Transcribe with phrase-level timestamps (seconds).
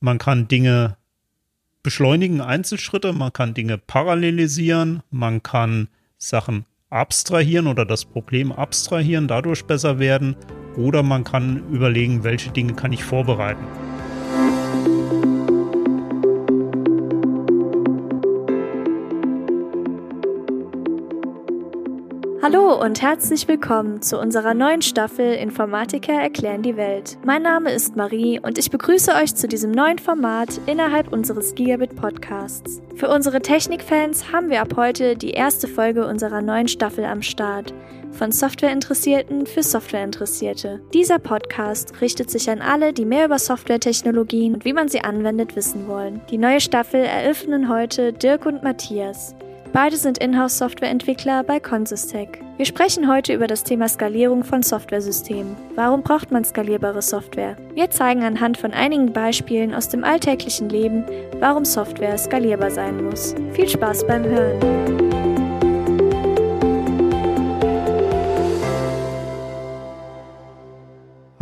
[0.00, 0.96] man kann Dinge
[1.82, 5.88] beschleunigen, Einzelschritte, man kann Dinge parallelisieren, man kann
[6.18, 10.36] Sachen abstrahieren oder das Problem abstrahieren, dadurch besser werden
[10.76, 13.64] oder man kann überlegen, welche Dinge kann ich vorbereiten.
[22.52, 27.16] Hallo und herzlich willkommen zu unserer neuen Staffel Informatiker erklären die Welt.
[27.24, 31.94] Mein Name ist Marie und ich begrüße euch zu diesem neuen Format innerhalb unseres Gigabit
[31.94, 32.82] Podcasts.
[32.96, 37.72] Für unsere Technikfans haben wir ab heute die erste Folge unserer neuen Staffel am Start.
[38.10, 40.80] Von Softwareinteressierten für Softwareinteressierte.
[40.92, 45.54] Dieser Podcast richtet sich an alle, die mehr über Softwaretechnologien und wie man sie anwendet
[45.54, 46.20] wissen wollen.
[46.30, 49.36] Die neue Staffel eröffnen heute Dirk und Matthias.
[49.72, 52.40] Beide sind Inhouse-Softwareentwickler bei Consistec.
[52.56, 55.56] Wir sprechen heute über das Thema Skalierung von Softwaresystemen.
[55.76, 57.56] Warum braucht man skalierbare Software?
[57.74, 61.04] Wir zeigen anhand von einigen Beispielen aus dem alltäglichen Leben,
[61.38, 63.36] warum Software skalierbar sein muss.
[63.52, 65.09] Viel Spaß beim Hören!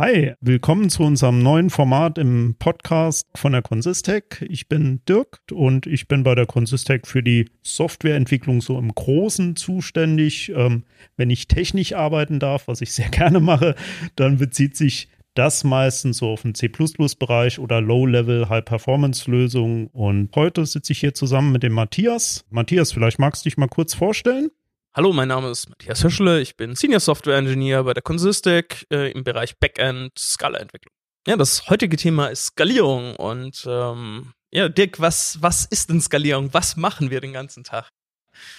[0.01, 4.45] Hi, willkommen zu unserem neuen Format im Podcast von der Consistec.
[4.49, 9.57] Ich bin Dirk und ich bin bei der Consistec für die Softwareentwicklung so im Großen
[9.57, 10.53] zuständig.
[10.55, 10.85] Ähm,
[11.17, 13.75] wenn ich technisch arbeiten darf, was ich sehr gerne mache,
[14.15, 19.87] dann bezieht sich das meistens so auf den C++-Bereich oder Low-Level High-Performance-Lösungen.
[19.87, 22.45] Und heute sitze ich hier zusammen mit dem Matthias.
[22.49, 24.49] Matthias, vielleicht magst du dich mal kurz vorstellen?
[24.95, 26.41] Hallo, mein Name ist Matthias Hüschle.
[26.41, 30.91] Ich bin Senior Software Engineer bei der Consistec äh, im Bereich Backend Scala-Entwicklung.
[31.27, 36.49] Ja, das heutige Thema ist Skalierung und ähm, ja, Dirk, was, was ist denn Skalierung?
[36.53, 37.91] Was machen wir den ganzen Tag?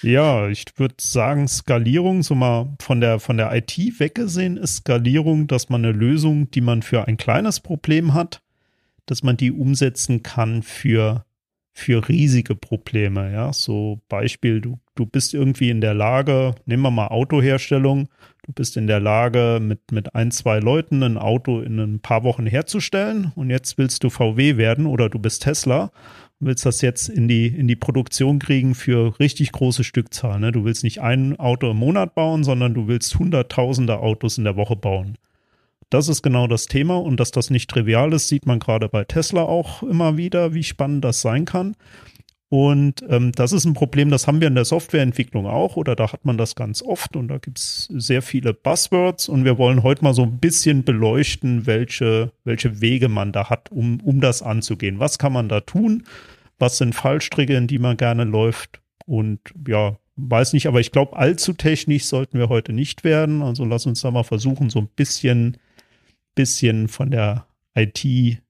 [0.03, 5.49] Ja, ich würde sagen, Skalierung, so mal von der, von der IT weggesehen, ist Skalierung,
[5.49, 8.41] dass man eine Lösung, die man für ein kleines Problem hat,
[9.05, 11.25] dass man die umsetzen kann für
[11.81, 13.33] für riesige Probleme.
[13.33, 18.09] Ja, so Beispiel, du, du bist irgendwie in der Lage, nehmen wir mal Autoherstellung,
[18.47, 22.23] du bist in der Lage, mit, mit ein, zwei Leuten ein Auto in ein paar
[22.23, 25.91] Wochen herzustellen und jetzt willst du VW werden oder du bist Tesla
[26.39, 30.43] und willst das jetzt in die, in die Produktion kriegen für richtig große Stückzahlen.
[30.43, 30.53] Ne?
[30.53, 34.57] Du willst nicht ein Auto im Monat bauen, sondern du willst hunderttausende Autos in der
[34.57, 35.17] Woche bauen.
[35.91, 39.05] Das ist genau das Thema und dass das nicht trivial ist, sieht man gerade bei
[39.05, 41.75] Tesla auch immer wieder, wie spannend das sein kann.
[42.49, 46.13] Und ähm, das ist ein Problem, das haben wir in der Softwareentwicklung auch oder da
[46.13, 49.85] hat man das ganz oft und da gibt es sehr viele Buzzwords und wir wollen
[49.85, 54.43] heute mal so ein bisschen beleuchten, welche, welche Wege man da hat, um, um das
[54.43, 54.99] anzugehen.
[54.99, 56.05] Was kann man da tun?
[56.59, 58.81] Was sind Fallstricke, in die man gerne läuft?
[59.07, 63.43] Und ja, weiß nicht, aber ich glaube, allzu technisch sollten wir heute nicht werden.
[63.43, 65.57] Also lass uns da mal versuchen, so ein bisschen
[66.35, 68.05] bisschen von der IT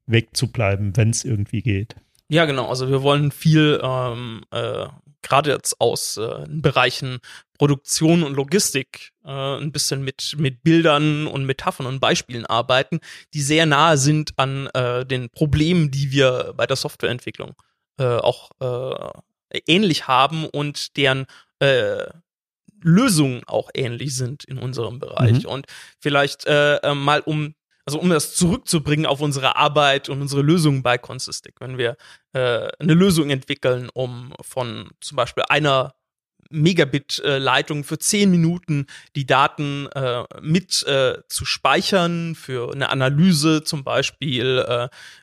[0.06, 1.96] wegzubleiben, wenn es irgendwie geht.
[2.28, 2.68] Ja, genau.
[2.68, 4.86] Also wir wollen viel ähm, äh,
[5.22, 7.18] gerade jetzt aus äh, Bereichen
[7.58, 13.00] Produktion und Logistik äh, ein bisschen mit, mit Bildern und Metaphern und Beispielen arbeiten,
[13.34, 17.54] die sehr nahe sind an äh, den Problemen, die wir bei der Softwareentwicklung
[17.98, 21.26] äh, auch äh, ähnlich haben und deren
[22.80, 25.42] Lösungen auch ähnlich sind in unserem Bereich.
[25.42, 25.50] Mhm.
[25.50, 25.66] Und
[25.98, 27.54] vielleicht mal um
[27.90, 31.96] also um das zurückzubringen auf unsere Arbeit und unsere Lösungen bei Consistic, wenn wir
[32.34, 35.94] äh, eine Lösung entwickeln, um von zum Beispiel einer
[36.50, 38.86] Megabit-Leitung für zehn Minuten
[39.16, 44.64] die Daten äh, mit äh, zu speichern für eine Analyse zum Beispiel,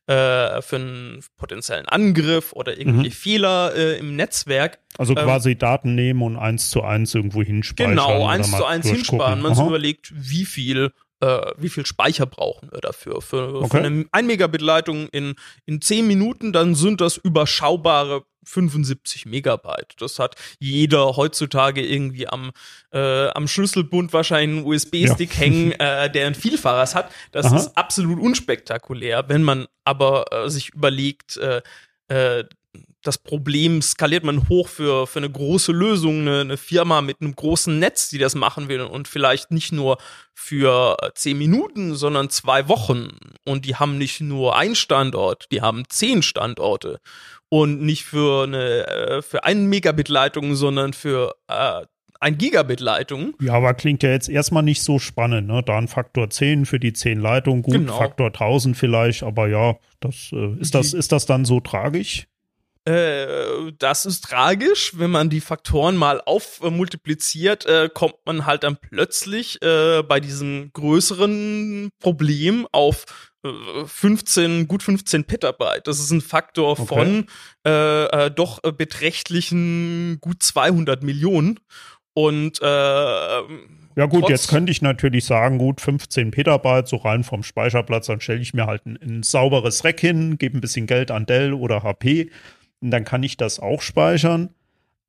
[0.08, 3.14] äh, äh, für einen potenziellen Angriff oder irgendwelche mhm.
[3.14, 4.80] Fehler äh, im Netzwerk.
[4.98, 7.92] Also ähm, quasi ähm, Daten nehmen und eins zu eins irgendwo hinspeichern.
[7.92, 9.42] Genau, eins zu eins hinsparen.
[9.42, 13.22] Man sich überlegt, wie viel äh, wie viel Speicher brauchen wir dafür.
[13.22, 13.70] Für, okay.
[13.70, 15.36] für eine 1 Megabit Leitung in,
[15.66, 19.96] in 10 Minuten, dann sind das überschaubare 75 Megabyte.
[20.00, 22.52] Das hat jeder heutzutage irgendwie am,
[22.92, 25.40] äh, am Schlüsselbund wahrscheinlich einen USB-Stick ja.
[25.40, 27.12] hängen, äh, der ein Vielfaches hat.
[27.32, 27.58] Das Aha.
[27.58, 29.26] ist absolut unspektakulär.
[29.28, 31.62] Wenn man aber äh, sich überlegt, äh,
[32.08, 32.46] äh,
[33.08, 37.36] das Problem skaliert man hoch für, für eine große Lösung, eine, eine, Firma mit einem
[37.36, 39.98] großen Netz, die das machen will und vielleicht nicht nur
[40.34, 43.18] für zehn Minuten, sondern zwei Wochen.
[43.46, 47.00] Und die haben nicht nur einen Standort, die haben zehn Standorte.
[47.50, 51.86] Und nicht für eine, äh, für einen Megabit Leitung, sondern für äh,
[52.20, 53.36] ein Gigabit Leitung.
[53.40, 55.64] Ja, aber klingt ja jetzt erstmal nicht so spannend, ne?
[55.64, 57.98] Da ein Faktor 10 für die 10 Leitungen, gut, genau.
[57.98, 62.28] Faktor 1000 vielleicht, aber ja, das, äh, ist das, ist das dann so tragisch?
[62.88, 64.94] Äh, das ist tragisch.
[64.96, 70.72] Wenn man die Faktoren mal aufmultipliziert, äh, kommt man halt dann plötzlich äh, bei diesem
[70.72, 73.06] größeren Problem auf
[73.86, 75.88] 15, gut 15 Petabyte.
[75.88, 76.86] Das ist ein Faktor okay.
[76.86, 77.26] von
[77.66, 81.60] äh, äh, doch beträchtlichen gut 200 Millionen.
[82.14, 87.44] Und äh, ja gut, jetzt könnte ich natürlich sagen, gut 15 Petabyte, so rein vom
[87.44, 91.12] Speicherplatz, dann stelle ich mir halt ein, ein sauberes Rack hin, gebe ein bisschen Geld
[91.12, 92.32] an Dell oder HP
[92.82, 94.50] dann kann ich das auch speichern.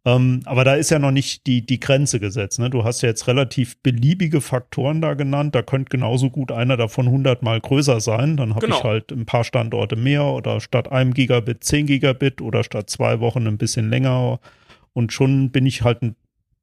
[0.05, 2.59] Ähm, aber da ist ja noch nicht die, die Grenze gesetzt.
[2.59, 2.71] Ne?
[2.71, 5.55] Du hast ja jetzt relativ beliebige Faktoren da genannt.
[5.55, 8.37] Da könnte genauso gut einer davon 100 mal größer sein.
[8.37, 8.79] Dann habe genau.
[8.79, 13.21] ich halt ein paar Standorte mehr oder statt einem Gigabit 10 Gigabit oder statt zwei
[13.21, 14.41] Wochen ein bisschen länger.
[14.93, 16.17] Und schon bin ich halt ein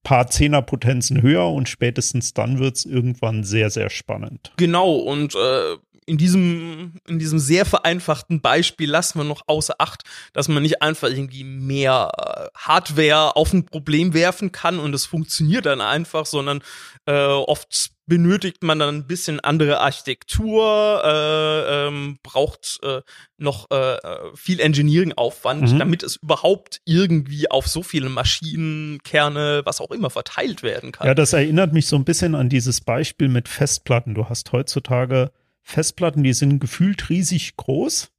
[0.03, 4.53] paar Zehnerpotenzen höher und spätestens dann wird es irgendwann sehr, sehr spannend.
[4.55, 10.03] Genau, und äh, in diesem, in diesem sehr vereinfachten Beispiel lassen wir noch außer Acht,
[10.33, 15.05] dass man nicht einfach irgendwie mehr äh, Hardware auf ein Problem werfen kann und es
[15.05, 16.61] funktioniert dann einfach, sondern
[17.05, 23.01] äh, oft benötigt man dann ein bisschen andere Architektur, äh, ähm, braucht äh,
[23.37, 23.97] noch äh,
[24.35, 25.79] viel Engineering-Aufwand, mhm.
[25.79, 31.07] damit es überhaupt irgendwie auf so viele Maschinenkerne, was auch immer, verteilt werden kann.
[31.07, 34.13] Ja, das erinnert mich so ein bisschen an dieses Beispiel mit Festplatten.
[34.13, 35.31] Du hast heutzutage
[35.67, 38.11] Festplatten, die sind gefühlt riesig groß.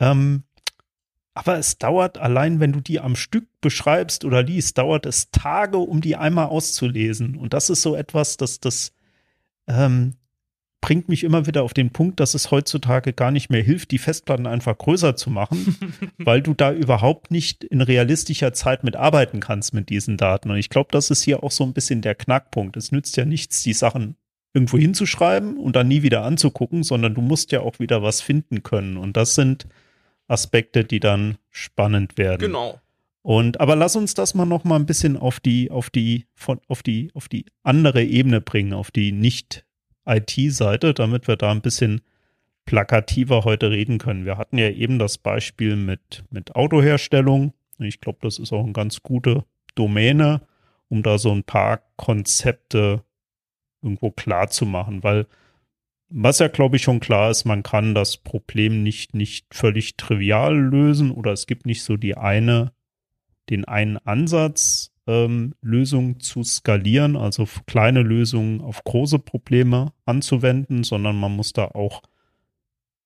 [0.00, 0.44] Ähm,
[1.34, 5.76] aber es dauert allein, wenn du die am Stück beschreibst oder liest, dauert es Tage,
[5.76, 7.36] um die einmal auszulesen.
[7.36, 8.92] Und das ist so etwas, das, das
[9.66, 10.14] ähm,
[10.80, 13.98] bringt mich immer wieder auf den Punkt, dass es heutzutage gar nicht mehr hilft, die
[13.98, 15.76] Festplatten einfach größer zu machen,
[16.18, 20.50] weil du da überhaupt nicht in realistischer Zeit mit arbeiten kannst mit diesen Daten.
[20.50, 22.78] Und ich glaube, das ist hier auch so ein bisschen der Knackpunkt.
[22.78, 24.16] Es nützt ja nichts, die Sachen
[24.54, 28.62] irgendwo hinzuschreiben und dann nie wieder anzugucken, sondern du musst ja auch wieder was finden
[28.62, 28.96] können.
[28.96, 29.66] Und das sind
[30.28, 32.40] Aspekte, die dann spannend werden.
[32.40, 32.80] Genau.
[33.22, 36.60] Und aber lass uns das mal noch mal ein bisschen auf die auf die von
[36.68, 39.64] auf die auf die andere Ebene bringen, auf die nicht
[40.06, 42.02] IT-Seite, damit wir da ein bisschen
[42.66, 44.24] plakativer heute reden können.
[44.24, 47.54] Wir hatten ja eben das Beispiel mit mit Autoherstellung.
[47.78, 50.42] Ich glaube, das ist auch eine ganz gute Domäne,
[50.88, 53.02] um da so ein paar Konzepte
[53.84, 55.26] irgendwo klar zu machen, weil
[56.08, 60.56] was ja, glaube ich, schon klar ist, man kann das Problem nicht, nicht völlig trivial
[60.56, 62.72] lösen oder es gibt nicht so die eine,
[63.50, 71.16] den einen Ansatz, ähm, Lösungen zu skalieren, also kleine Lösungen auf große Probleme anzuwenden, sondern
[71.16, 72.02] man muss da auch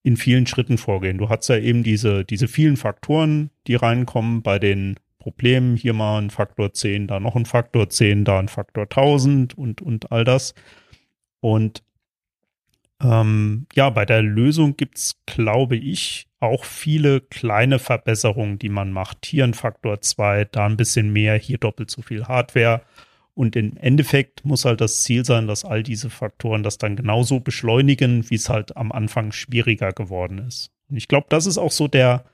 [0.02, 1.18] in vielen Schritten vorgehen.
[1.18, 4.96] Du hast ja eben diese, diese vielen Faktoren, die reinkommen bei den
[5.28, 5.76] Problemen.
[5.76, 9.82] Hier mal ein Faktor 10, da noch ein Faktor 10, da ein Faktor 1000 und,
[9.82, 10.54] und all das.
[11.40, 11.82] Und
[13.02, 19.26] ähm, ja, bei der Lösung gibt's, glaube ich, auch viele kleine Verbesserungen, die man macht.
[19.26, 22.80] Hier ein Faktor 2, da ein bisschen mehr, hier doppelt so viel Hardware.
[23.34, 27.40] Und im Endeffekt muss halt das Ziel sein, dass all diese Faktoren das dann genauso
[27.40, 30.70] beschleunigen, wie es halt am Anfang schwieriger geworden ist.
[30.88, 32.24] Und ich glaube, das ist auch so der,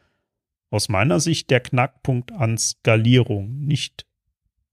[0.74, 3.64] aus meiner Sicht, der Knackpunkt an Skalierung.
[3.64, 4.04] Nicht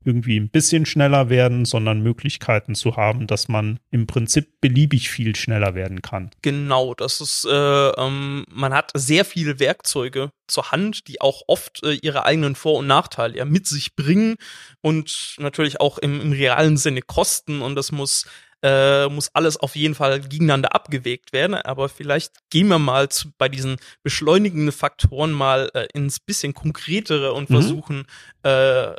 [0.04, 5.36] irgendwie ein bisschen schneller werden, sondern Möglichkeiten zu haben, dass man im Prinzip beliebig viel
[5.36, 6.32] schneller werden kann.
[6.42, 11.84] Genau, das ist, äh, ähm, man hat sehr viele Werkzeuge zur Hand, die auch oft
[11.84, 14.38] äh, ihre eigenen Vor- und Nachteile ja mit sich bringen
[14.82, 18.26] und natürlich auch im, im realen Sinne kosten und das muss
[18.64, 21.56] äh, muss alles auf jeden Fall gegeneinander abgewägt werden.
[21.56, 27.34] Aber vielleicht gehen wir mal zu, bei diesen beschleunigenden Faktoren mal äh, ins bisschen konkretere
[27.34, 27.54] und mhm.
[27.54, 28.06] versuchen
[28.44, 28.94] äh,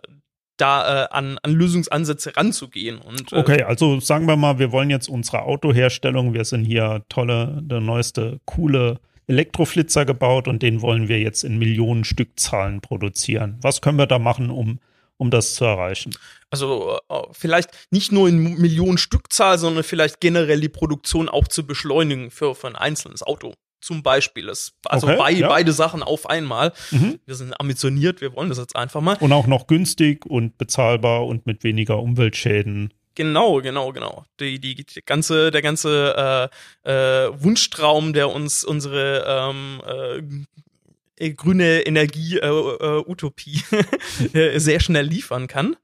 [0.56, 2.98] da äh, an, an Lösungsansätze ranzugehen.
[2.98, 7.02] Und, äh, okay, also sagen wir mal, wir wollen jetzt unsere Autoherstellung, wir sind hier
[7.08, 13.58] tolle, der neueste, coole Elektroflitzer gebaut und den wollen wir jetzt in Millionen Stückzahlen produzieren.
[13.62, 14.78] Was können wir da machen, um,
[15.22, 16.12] um das zu erreichen?
[16.50, 21.66] Also äh, vielleicht nicht nur in Millionen Stückzahl, sondern vielleicht generell die Produktion auch zu
[21.66, 24.46] beschleunigen für, für ein einzelnes Auto zum Beispiel.
[24.46, 25.48] Das, also okay, bei, ja.
[25.48, 26.72] beide Sachen auf einmal.
[26.90, 27.20] Mhm.
[27.24, 29.16] Wir sind ambitioniert, wir wollen das jetzt einfach mal.
[29.20, 32.92] Und auch noch günstig und bezahlbar und mit weniger Umweltschäden.
[33.14, 34.24] Genau, genau, genau.
[34.40, 36.50] Die, die, die ganze, der ganze
[36.84, 40.22] äh, äh, Wunschtraum, der uns unsere ähm, äh,
[41.18, 43.02] grüne Energie äh,
[44.32, 45.76] äh, sehr schnell liefern kann.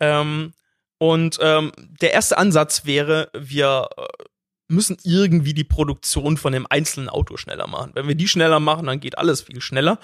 [0.00, 0.52] Ähm,
[0.98, 4.02] und ähm, der erste Ansatz wäre, wir äh,
[4.72, 7.92] müssen irgendwie die Produktion von dem einzelnen Auto schneller machen.
[7.94, 9.98] Wenn wir die schneller machen, dann geht alles viel schneller.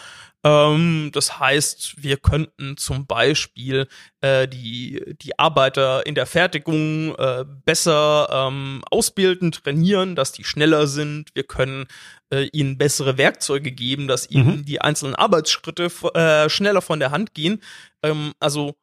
[0.44, 3.88] Ähm, das heißt, wir könnten zum Beispiel
[4.20, 10.86] äh, die, die Arbeiter in der Fertigung äh, besser ähm, ausbilden, trainieren, dass die schneller
[10.86, 11.30] sind.
[11.34, 11.86] Wir können
[12.30, 14.64] äh, ihnen bessere Werkzeuge geben, dass ihnen mhm.
[14.64, 17.62] die einzelnen Arbeitsschritte äh, schneller von der Hand gehen.
[18.02, 18.76] Ähm, also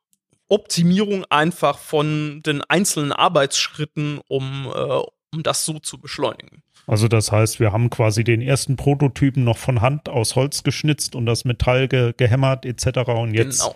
[0.47, 5.01] Optimierung einfach von den einzelnen Arbeitsschritten, um, äh,
[5.35, 6.63] um das so zu beschleunigen.
[6.87, 11.15] Also das heißt, wir haben quasi den ersten Prototypen noch von Hand aus Holz geschnitzt
[11.15, 13.09] und das Metall ge gehämmert etc.
[13.09, 13.75] Und jetzt genau.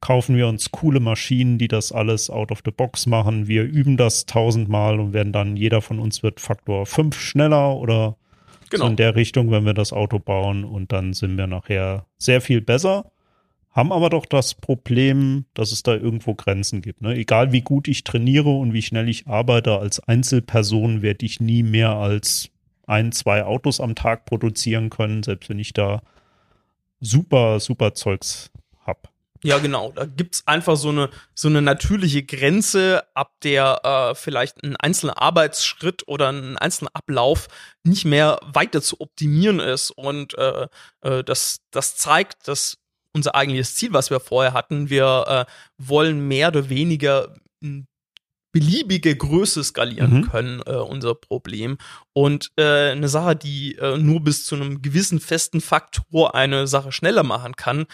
[0.00, 3.48] kaufen wir uns coole Maschinen, die das alles out of the box machen.
[3.48, 8.16] Wir üben das tausendmal und werden dann, jeder von uns wird Faktor 5 schneller oder
[8.68, 8.84] genau.
[8.84, 12.42] so in der Richtung, wenn wir das Auto bauen und dann sind wir nachher sehr
[12.42, 13.10] viel besser
[13.70, 17.02] haben aber doch das Problem, dass es da irgendwo Grenzen gibt.
[17.02, 17.14] Ne?
[17.14, 21.62] Egal wie gut ich trainiere und wie schnell ich arbeite, als Einzelperson werde ich nie
[21.62, 22.50] mehr als
[22.86, 26.02] ein, zwei Autos am Tag produzieren können, selbst wenn ich da
[27.00, 28.50] super, super Zeugs
[28.84, 29.08] hab.
[29.42, 29.92] Ja, genau.
[29.92, 35.22] Da gibt's einfach so eine, so eine natürliche Grenze, ab der äh, vielleicht ein einzelner
[35.22, 37.48] Arbeitsschritt oder ein einzelner Ablauf
[37.84, 39.92] nicht mehr weiter zu optimieren ist.
[39.92, 40.66] Und äh,
[41.02, 42.79] äh, das, das zeigt, dass
[43.12, 44.90] unser eigentliches Ziel, was wir vorher hatten.
[44.90, 47.34] Wir äh, wollen mehr oder weniger
[48.52, 50.22] beliebige Größe skalieren mhm.
[50.28, 51.78] können, äh, unser Problem.
[52.12, 56.92] Und äh, eine Sache, die äh, nur bis zu einem gewissen festen Faktor eine Sache
[56.92, 57.86] schneller machen kann,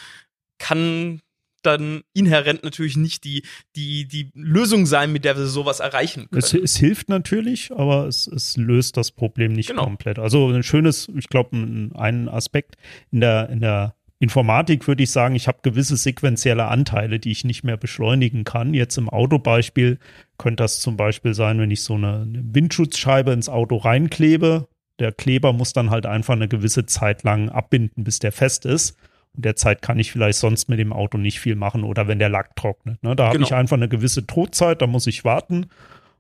[0.58, 1.20] kann
[1.62, 3.42] dann inhärent natürlich nicht die,
[3.74, 6.42] die, die Lösung sein, mit der wir sowas erreichen können.
[6.42, 9.84] Es, es hilft natürlich, aber es, es löst das Problem nicht genau.
[9.84, 10.18] komplett.
[10.18, 12.76] Also ein schönes, ich glaube, ein Aspekt
[13.10, 17.44] in der, in der Informatik würde ich sagen, ich habe gewisse sequentielle Anteile, die ich
[17.44, 18.72] nicht mehr beschleunigen kann.
[18.72, 19.98] Jetzt im Autobeispiel
[20.38, 24.68] könnte das zum Beispiel sein, wenn ich so eine, Windschutzscheibe ins Auto reinklebe.
[24.98, 28.96] Der Kleber muss dann halt einfach eine gewisse Zeit lang abbinden, bis der fest ist.
[29.34, 32.30] Und derzeit kann ich vielleicht sonst mit dem Auto nicht viel machen oder wenn der
[32.30, 33.02] Lack trocknet.
[33.02, 33.14] Ne?
[33.14, 33.46] Da habe genau.
[33.46, 35.66] ich einfach eine gewisse Todzeit, da muss ich warten.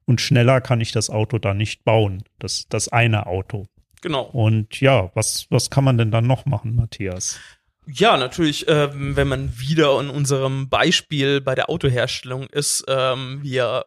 [0.04, 2.24] Und schneller kann ich das Auto dann nicht bauen.
[2.38, 3.66] Das, das eine Auto.
[4.02, 4.24] Genau.
[4.24, 7.40] Und ja, was, was kann man denn dann noch machen, Matthias?
[7.88, 13.84] Ja, natürlich, ähm, wenn man wieder in unserem Beispiel bei der Autoherstellung ist, ähm, wir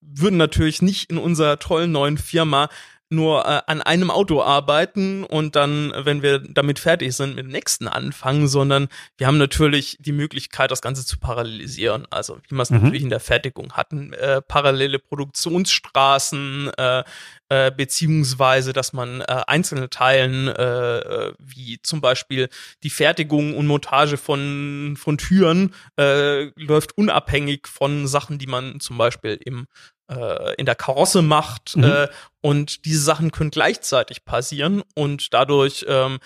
[0.00, 2.68] würden natürlich nicht in unserer tollen neuen Firma
[3.10, 7.50] nur äh, an einem Auto arbeiten und dann, wenn wir damit fertig sind, mit dem
[7.50, 8.88] nächsten anfangen, sondern
[9.18, 12.06] wir haben natürlich die Möglichkeit, das Ganze zu parallelisieren.
[12.10, 12.78] Also wie wir es mhm.
[12.78, 17.04] natürlich in der Fertigung hatten, äh, parallele Produktionsstraßen, äh,
[17.48, 22.48] äh, beziehungsweise dass man äh, einzelne Teilen, äh, äh, wie zum Beispiel
[22.82, 28.98] die Fertigung und Montage von, von Türen, äh, läuft unabhängig von Sachen, die man zum
[28.98, 29.66] Beispiel im
[30.10, 31.76] äh, in der Karosse macht.
[31.76, 31.84] Mhm.
[31.84, 32.08] Äh,
[32.40, 36.18] und diese Sachen können gleichzeitig passieren und dadurch ähm,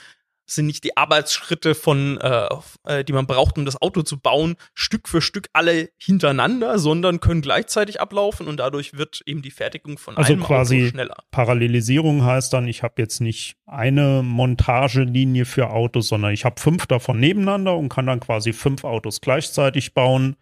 [0.50, 2.48] sind nicht die Arbeitsschritte von, äh,
[2.84, 7.20] äh, die man braucht, um das Auto zu bauen, Stück für Stück alle hintereinander, sondern
[7.20, 11.16] können gleichzeitig ablaufen und dadurch wird eben die Fertigung von also einem quasi Auto schneller.
[11.30, 16.86] Parallelisierung heißt dann, ich habe jetzt nicht eine Montagelinie für Autos, sondern ich habe fünf
[16.86, 20.36] davon nebeneinander und kann dann quasi fünf Autos gleichzeitig bauen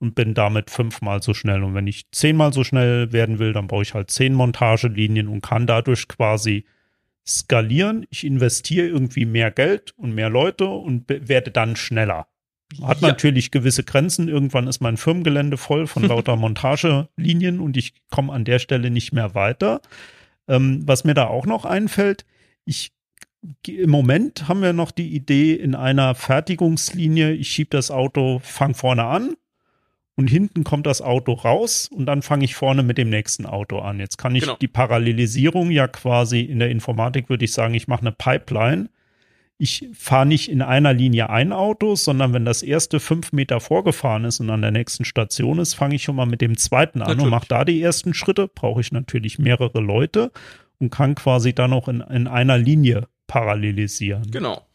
[0.00, 1.62] und bin damit fünfmal so schnell.
[1.62, 5.42] Und wenn ich zehnmal so schnell werden will, dann brauche ich halt zehn Montagelinien und
[5.42, 6.64] kann dadurch quasi
[7.26, 8.06] skalieren.
[8.10, 12.26] Ich investiere irgendwie mehr Geld und mehr Leute und werde dann schneller.
[12.80, 13.08] Hat ja.
[13.08, 14.28] natürlich gewisse Grenzen.
[14.28, 19.12] Irgendwann ist mein Firmengelände voll von lauter Montagelinien und ich komme an der Stelle nicht
[19.12, 19.80] mehr weiter.
[20.48, 22.24] Ähm, was mir da auch noch einfällt,
[22.64, 22.92] ich
[23.66, 28.74] im Moment haben wir noch die Idee in einer Fertigungslinie, ich schiebe das Auto, fang
[28.74, 29.36] vorne an,
[30.16, 33.78] und hinten kommt das Auto raus und dann fange ich vorne mit dem nächsten Auto
[33.78, 33.98] an.
[33.98, 34.56] Jetzt kann ich genau.
[34.60, 38.90] die Parallelisierung ja quasi in der Informatik würde ich sagen, ich mache eine Pipeline.
[39.58, 44.24] Ich fahre nicht in einer Linie ein Auto, sondern wenn das erste fünf Meter vorgefahren
[44.24, 47.08] ist und an der nächsten Station ist, fange ich schon mal mit dem zweiten an
[47.08, 47.24] natürlich.
[47.24, 48.48] und mache da die ersten Schritte.
[48.48, 50.32] Brauche ich natürlich mehrere Leute
[50.78, 54.30] und kann quasi dann auch in, in einer Linie parallelisieren.
[54.30, 54.66] Genau.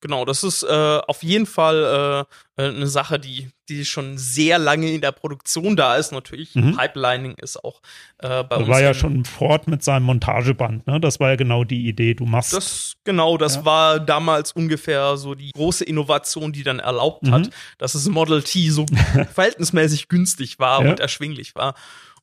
[0.00, 2.26] Genau, das ist äh, auf jeden Fall
[2.56, 6.12] äh, eine Sache, die, die schon sehr lange in der Produktion da ist.
[6.12, 6.76] Natürlich, mhm.
[6.76, 7.80] Pipelining ist auch
[8.18, 8.68] äh, bei das uns.
[8.68, 11.00] war ja schon Ford mit seinem Montageband, ne?
[11.00, 12.14] Das war ja genau die Idee.
[12.14, 12.52] Du machst.
[12.52, 13.64] Das, genau, das ja.
[13.64, 17.32] war damals ungefähr so die große Innovation, die dann erlaubt mhm.
[17.32, 18.86] hat, dass das Model T so
[19.34, 20.90] verhältnismäßig günstig war ja.
[20.90, 21.74] und erschwinglich war.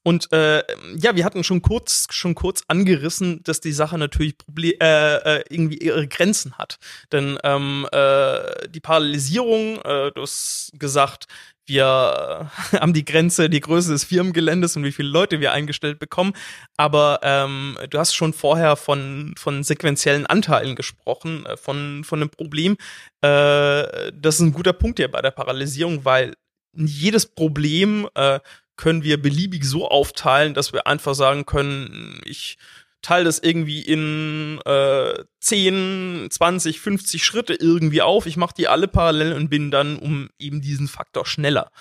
[0.08, 0.62] Und äh,
[0.98, 5.44] ja, wir hatten schon kurz schon kurz angerissen, dass die Sache natürlich Proble äh, äh,
[5.50, 6.78] irgendwie ihre Grenzen hat.
[7.12, 11.26] Denn ähm, äh, die Parallelisierung, äh, du hast gesagt,
[11.66, 15.98] wir äh, haben die Grenze, die Größe des Firmengeländes und wie viele Leute wir eingestellt
[15.98, 16.34] bekommen.
[16.78, 22.30] Aber ähm, du hast schon vorher von, von sequentiellen Anteilen gesprochen, äh, von, von einem
[22.30, 22.74] Problem.
[23.22, 26.36] Äh, das ist ein guter Punkt hier bei der Parallelisierung, weil
[26.76, 28.40] jedes Problem äh,
[28.78, 32.58] können wir beliebig so aufteilen, dass wir einfach sagen können, ich
[33.02, 38.26] teile das irgendwie in äh, 10, 20, 50 Schritte irgendwie auf.
[38.26, 41.72] Ich mache die alle parallel und bin dann um eben diesen Faktor schneller.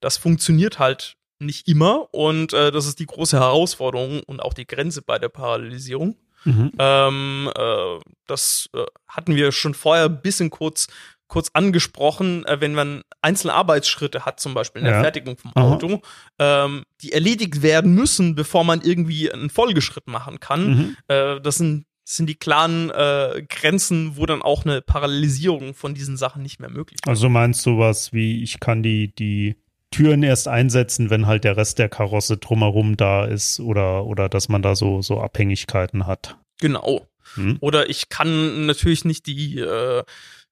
[0.00, 4.66] Das funktioniert halt nicht immer und äh, das ist die große Herausforderung und auch die
[4.66, 6.16] Grenze bei der Parallelisierung.
[6.44, 6.72] Mhm.
[6.78, 10.86] Ähm, äh, das äh, hatten wir schon vorher ein bisschen kurz
[11.28, 15.02] kurz angesprochen, äh, wenn man einzelne Arbeitsschritte hat, zum Beispiel in der ja.
[15.02, 16.00] Fertigung vom Auto,
[16.38, 20.68] ähm, die erledigt werden müssen, bevor man irgendwie einen Folgeschritt machen kann.
[20.68, 20.96] Mhm.
[21.08, 25.92] Äh, das sind das sind die klaren äh, Grenzen, wo dann auch eine Parallelisierung von
[25.92, 27.06] diesen Sachen nicht mehr möglich ist.
[27.06, 29.56] Also meinst du was wie, ich kann die, die
[29.90, 34.48] Türen erst einsetzen, wenn halt der Rest der Karosse drumherum da ist oder, oder dass
[34.48, 36.38] man da so, so Abhängigkeiten hat.
[36.60, 37.06] Genau.
[37.34, 37.58] Hm.
[37.60, 40.02] Oder ich kann natürlich nicht die, äh,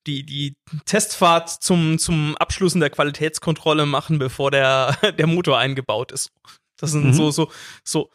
[0.07, 6.31] die, die Testfahrt zum, zum Abschlussen der Qualitätskontrolle machen, bevor der, der Motor eingebaut ist.
[6.79, 7.13] Das sind mhm.
[7.13, 7.51] so, so,
[7.85, 8.11] so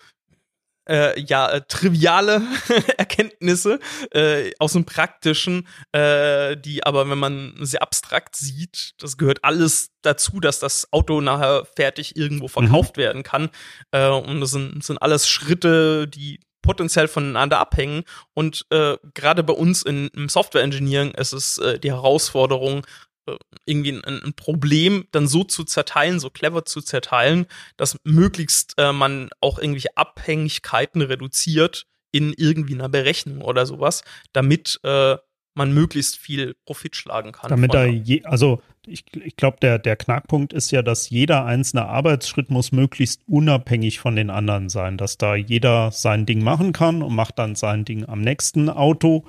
[0.90, 2.42] äh, ja, äh, triviale
[2.98, 3.80] Erkenntnisse
[4.12, 9.92] äh, aus dem Praktischen, äh, die aber, wenn man sehr abstrakt sieht, das gehört alles
[10.02, 12.50] dazu, dass das Auto nachher fertig irgendwo mhm.
[12.68, 13.02] verkauft mhm.
[13.02, 13.50] werden kann.
[13.92, 18.04] Äh, und das sind, das sind alles Schritte, die potenziell voneinander abhängen.
[18.34, 22.86] Und äh, gerade bei uns in, im Software Engineering ist es äh, die Herausforderung,
[23.28, 27.46] äh, irgendwie ein, ein, Problem dann so zu zerteilen, so clever zu zerteilen,
[27.78, 34.04] dass möglichst äh, man auch irgendwelche Abhängigkeiten reduziert in irgendwie einer Berechnung oder sowas,
[34.34, 35.18] damit äh,
[35.54, 37.50] man möglichst viel Profit schlagen kann.
[37.50, 41.86] Damit da je, also ich, ich glaube, der, der Knackpunkt ist ja, dass jeder einzelne
[41.86, 47.04] Arbeitsschritt muss möglichst unabhängig von den anderen sein, dass da jeder sein Ding machen kann
[47.04, 49.26] und macht dann sein Ding am nächsten Auto,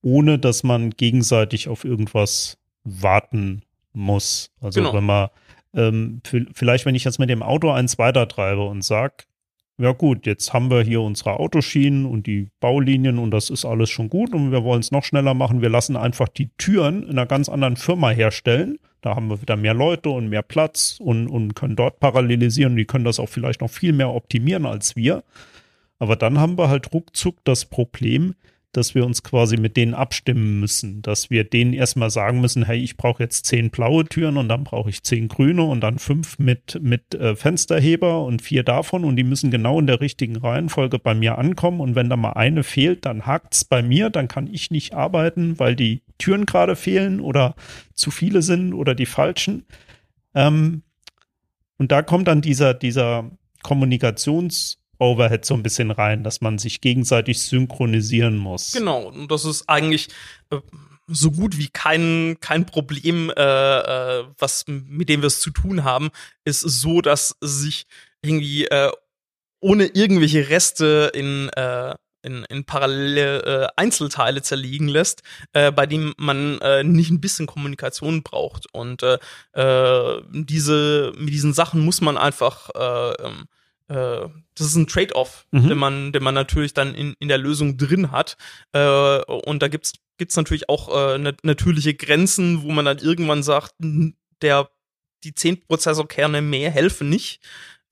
[0.00, 4.50] ohne dass man gegenseitig auf irgendwas warten muss.
[4.60, 4.94] Also genau.
[4.94, 5.28] wenn man
[5.74, 6.20] ähm,
[6.52, 9.26] vielleicht, wenn ich jetzt mit dem Auto eins weitertreibe und sag,
[9.78, 13.90] ja gut, jetzt haben wir hier unsere Autoschienen und die Baulinien und das ist alles
[13.90, 15.62] schon gut und wir wollen es noch schneller machen.
[15.62, 18.78] Wir lassen einfach die Türen in einer ganz anderen Firma herstellen.
[19.00, 22.76] Da haben wir wieder mehr Leute und mehr Platz und, und können dort parallelisieren.
[22.76, 25.24] Die können das auch vielleicht noch viel mehr optimieren als wir.
[25.98, 28.34] Aber dann haben wir halt ruckzuck das Problem,
[28.72, 32.82] dass wir uns quasi mit denen abstimmen müssen, dass wir denen erstmal sagen müssen, hey,
[32.82, 36.38] ich brauche jetzt zehn blaue Türen und dann brauche ich zehn grüne und dann fünf
[36.38, 40.98] mit, mit äh, Fensterheber und vier davon und die müssen genau in der richtigen Reihenfolge
[40.98, 41.80] bei mir ankommen.
[41.80, 45.58] Und wenn da mal eine fehlt, dann hakt's bei mir, dann kann ich nicht arbeiten,
[45.58, 47.54] weil die Türen gerade fehlen oder
[47.94, 49.66] zu viele sind oder die falschen.
[50.34, 50.82] Ähm,
[51.76, 53.30] und da kommt dann dieser, dieser
[53.62, 58.72] Kommunikations- Overhead so ein bisschen rein, dass man sich gegenseitig synchronisieren muss.
[58.72, 60.08] Genau, und das ist eigentlich
[60.50, 60.60] äh,
[61.08, 65.84] so gut wie kein, kein Problem, äh, äh, was mit dem wir es zu tun
[65.84, 66.10] haben,
[66.44, 67.86] ist so, dass sich
[68.22, 68.90] irgendwie äh,
[69.60, 76.14] ohne irgendwelche Reste in äh, in, in parallele äh, Einzelteile zerlegen lässt, äh, bei dem
[76.16, 78.66] man äh, nicht ein bisschen Kommunikation braucht.
[78.72, 79.18] Und äh,
[79.54, 83.48] äh, diese, mit diesen Sachen muss man einfach äh, ähm,
[83.92, 85.68] äh, das ist ein Trade-off, mhm.
[85.68, 88.36] den man, den man natürlich dann in, in der Lösung drin hat.
[88.72, 93.74] Äh, und da gibt's gibt's natürlich auch äh, natürliche Grenzen, wo man dann irgendwann sagt,
[94.40, 94.70] der
[95.24, 97.40] die zehn Prozessorkerne mehr helfen nicht,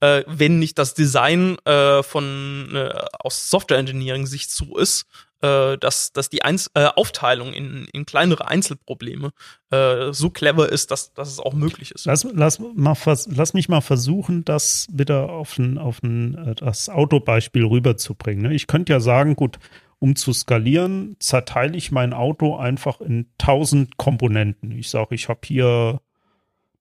[0.01, 5.05] äh, wenn nicht das Design äh, von äh, aus Software Engineering Sicht so ist,
[5.41, 9.31] äh, dass, dass die Einz äh, Aufteilung in, in kleinere Einzelprobleme
[9.71, 12.05] äh, so clever ist, dass, dass es auch möglich ist.
[12.05, 16.89] Lass, lass, mal lass mich mal versuchen, das wieder auf, ein, auf ein, äh, das
[16.89, 18.43] Autobeispiel rüberzubringen.
[18.43, 18.53] Ne?
[18.53, 19.59] Ich könnte ja sagen, gut,
[19.99, 24.71] um zu skalieren, zerteile ich mein Auto einfach in tausend Komponenten.
[24.71, 26.01] Ich sage, ich habe hier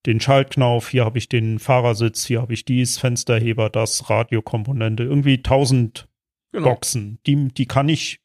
[0.06, 5.42] den Schaltknauf, hier habe ich den Fahrersitz, hier habe ich dies, Fensterheber, das, Radiokomponente, irgendwie
[5.42, 6.08] tausend
[6.52, 6.70] genau.
[6.70, 7.18] Boxen.
[7.26, 8.20] Die, die kann ich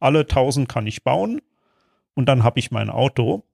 [0.00, 1.40] alle 1000 kann ich bauen
[2.14, 3.44] und dann habe ich mein Auto.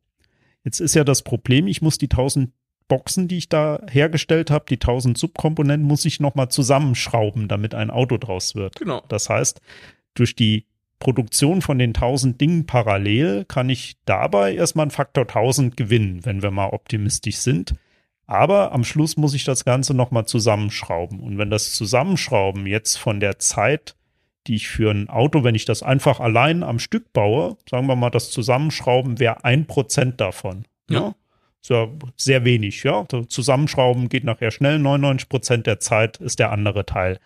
[0.64, 2.52] Jetzt ist ja das Problem, ich muss die 1000
[2.87, 7.90] Boxen, die ich da hergestellt habe, die 1000 Subkomponenten, muss ich nochmal zusammenschrauben, damit ein
[7.90, 8.76] Auto draus wird.
[8.76, 9.02] Genau.
[9.09, 9.61] Das heißt,
[10.14, 10.66] durch die
[10.98, 16.42] Produktion von den 1000 Dingen parallel kann ich dabei erstmal einen Faktor 1000 gewinnen, wenn
[16.42, 17.74] wir mal optimistisch sind.
[18.26, 21.20] Aber am Schluss muss ich das Ganze nochmal zusammenschrauben.
[21.20, 23.96] Und wenn das Zusammenschrauben jetzt von der Zeit
[24.46, 27.96] die ich für ein Auto, wenn ich das einfach allein am Stück baue, sagen wir
[27.96, 30.64] mal, das Zusammenschrauben wäre ein Prozent davon.
[30.88, 31.00] Ja.
[31.00, 31.14] ja.
[31.62, 33.07] Ist ja sehr wenig, ja.
[33.28, 37.18] Zusammenschrauben geht nachher schnell, 99 Prozent der Zeit ist der andere Teil.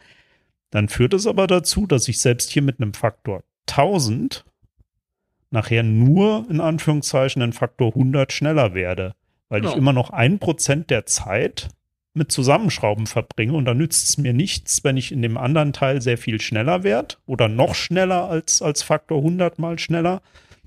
[0.70, 4.44] Dann führt es aber dazu, dass ich selbst hier mit einem Faktor 1000
[5.50, 9.14] nachher nur in Anführungszeichen einen Faktor 100 schneller werde,
[9.48, 9.72] weil genau.
[9.72, 11.68] ich immer noch ein Prozent der Zeit
[12.14, 16.00] mit Zusammenschrauben verbringe und da nützt es mir nichts, wenn ich in dem anderen Teil
[16.02, 20.20] sehr viel schneller werde oder noch schneller als, als Faktor 100 mal schneller.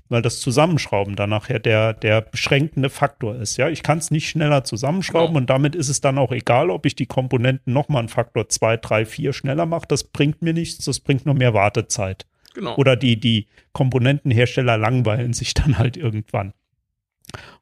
[0.08, 3.56] weil das Zusammenschrauben dann nachher der, der beschränkende Faktor ist.
[3.56, 5.38] Ja, ich kann es nicht schneller zusammenschrauben Genau.
[5.38, 8.76] und damit ist es dann auch egal, ob ich die Komponenten nochmal einen Faktor 2,
[8.76, 9.86] 3, 4 schneller mache.
[9.88, 12.26] Das bringt mir nichts, das bringt nur mehr Wartezeit.
[12.52, 12.76] Genau.
[12.76, 16.52] Oder die, die Komponentenhersteller langweilen sich dann halt irgendwann.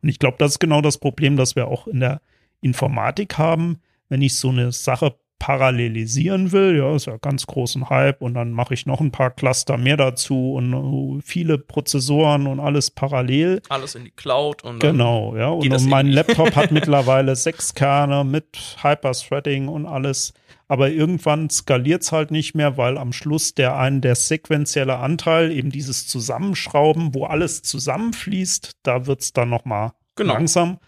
[0.03, 2.21] Und ich glaube, das ist genau das Problem, das wir auch in der
[2.61, 3.81] Informatik haben.
[4.09, 8.53] Wenn ich so eine Sache parallelisieren will, ja, ist ja ganz großen Hype und dann
[8.53, 10.73] mache ich noch ein paar Cluster mehr dazu und
[11.19, 13.63] äh, viele Prozessoren und alles parallel.
[13.69, 15.49] Alles in die Cloud und Genau, ja.
[15.49, 16.09] Und das mein.
[16.09, 20.35] Laptop hat mittlerweile sechs Kerne mit Hyper-Threading und alles.
[20.69, 25.51] Aber irgendwann skaliert es halt nicht mehr, weil am Schluss der ein, der sequentielle Anteil,
[25.51, 30.35] eben dieses Zusammenschrauben, wo alles zusammenfließt, da wird es dann nochmal Genau.
[30.35, 30.79] langsam.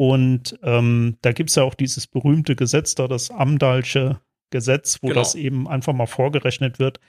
[0.00, 5.08] Und ähm, da gibt es ja auch dieses berühmte Gesetz, da das Amdahlsche Gesetz, wo
[5.08, 5.20] Genau.
[5.20, 7.00] das eben einfach mal vorgerechnet wird.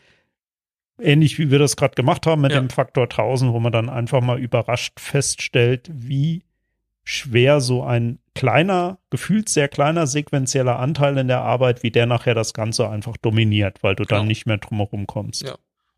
[0.99, 2.59] Ähnlich wie wir das gerade gemacht haben mit Ja.
[2.59, 6.43] dem Faktor 1000, wo man dann einfach mal überrascht feststellt, wie
[7.05, 12.35] schwer so ein kleiner, gefühlt sehr kleiner sequenzieller Anteil in der Arbeit, wie der nachher
[12.35, 14.19] das Ganze einfach dominiert, weil du Genau.
[14.19, 15.43] dann nicht mehr drumherum kommst.
[15.43, 15.55] Ja.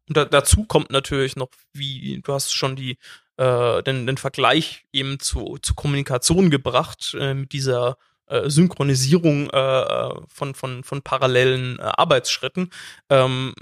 [0.07, 2.97] Und da, dazu kommt natürlich noch, wie du hast schon die
[3.37, 10.09] äh, den, den Vergleich eben zu, zu Kommunikation gebracht äh, mit dieser äh, Synchronisierung äh,
[10.27, 12.69] von, von, von parallelen äh, Arbeitsschritten.
[13.09, 13.53] Ähm,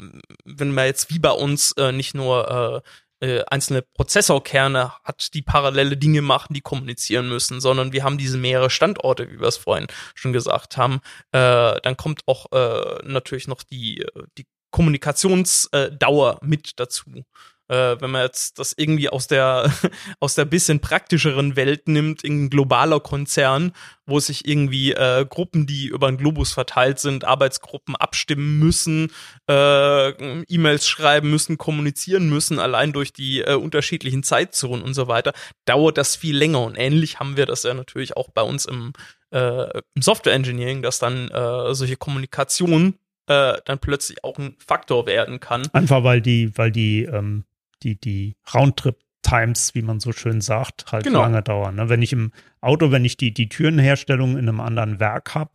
[0.45, 2.83] wenn man jetzt wie bei uns äh, nicht nur
[3.21, 8.17] äh, äh, einzelne Prozessorkerne hat, die parallele Dinge machen, die kommunizieren müssen, sondern wir haben
[8.17, 12.99] diese mehrere Standorte, wie wir es vorhin schon gesagt haben, äh, dann kommt auch äh,
[13.03, 17.23] natürlich noch die, äh, die Kommunikationsdauer mit dazu.
[17.71, 19.71] Äh, wenn man jetzt das irgendwie aus der
[20.19, 23.71] aus der bisschen praktischeren Welt nimmt, in ein globaler Konzern,
[24.05, 29.09] wo sich irgendwie äh, Gruppen, die über den Globus verteilt sind, Arbeitsgruppen abstimmen müssen,
[29.49, 35.31] äh, E-Mails schreiben müssen, kommunizieren müssen, allein durch die äh, unterschiedlichen Zeitzonen und so weiter,
[35.63, 36.65] dauert das viel länger.
[36.65, 38.91] Und ähnlich haben wir das ja natürlich auch bei uns im,
[39.29, 42.95] äh, im Software Engineering, dass dann äh, solche Kommunikation
[43.27, 45.69] äh, dann plötzlich auch ein Faktor werden kann.
[45.71, 47.45] Einfach weil die, weil die, ähm,
[47.83, 51.21] die, die Roundtrip-Times, wie man so schön sagt, halt Genau.
[51.21, 51.75] lange dauern.
[51.75, 51.89] Ne?
[51.89, 55.51] Wenn ich im Auto, wenn ich die, die Türenherstellung in einem anderen Werk habe,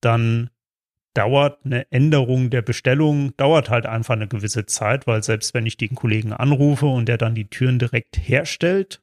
[0.00, 0.50] dann
[1.14, 5.76] dauert eine Änderung der Bestellung, dauert halt einfach eine gewisse Zeit, weil selbst wenn ich
[5.76, 9.02] den Kollegen anrufe und der dann die Türen direkt herstellt,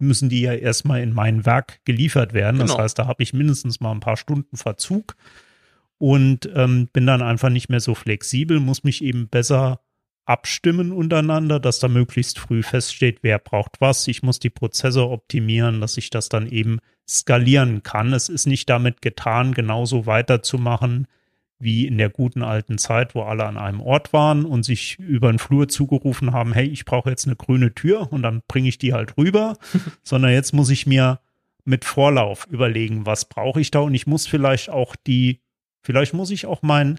[0.00, 2.60] müssen die ja erstmal in mein Werk geliefert werden.
[2.60, 2.82] Das Genau.
[2.82, 5.16] heißt, da habe ich mindestens mal ein paar Stunden Verzug
[5.98, 9.80] und ähm, bin dann einfach nicht mehr so flexibel, muss mich eben besser
[10.28, 14.06] abstimmen untereinander, dass da möglichst früh feststeht, wer braucht was.
[14.08, 18.12] Ich muss die Prozesse optimieren, dass ich das dann eben skalieren kann.
[18.12, 21.06] Es ist nicht damit getan, genauso weiterzumachen
[21.58, 25.32] wie in der guten alten Zeit, wo alle an einem Ort waren und sich über
[25.32, 28.78] den Flur zugerufen haben, hey, ich brauche jetzt eine grüne Tür und dann bringe ich
[28.78, 29.56] die halt rüber,
[30.02, 31.20] sondern jetzt muss ich mir
[31.64, 35.40] mit Vorlauf überlegen, was brauche ich da und ich muss vielleicht auch die,
[35.82, 36.98] vielleicht muss ich auch mein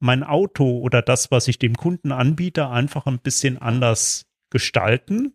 [0.00, 5.32] mein Auto oder das, was ich dem Kunden anbiete, einfach ein bisschen anders gestalten,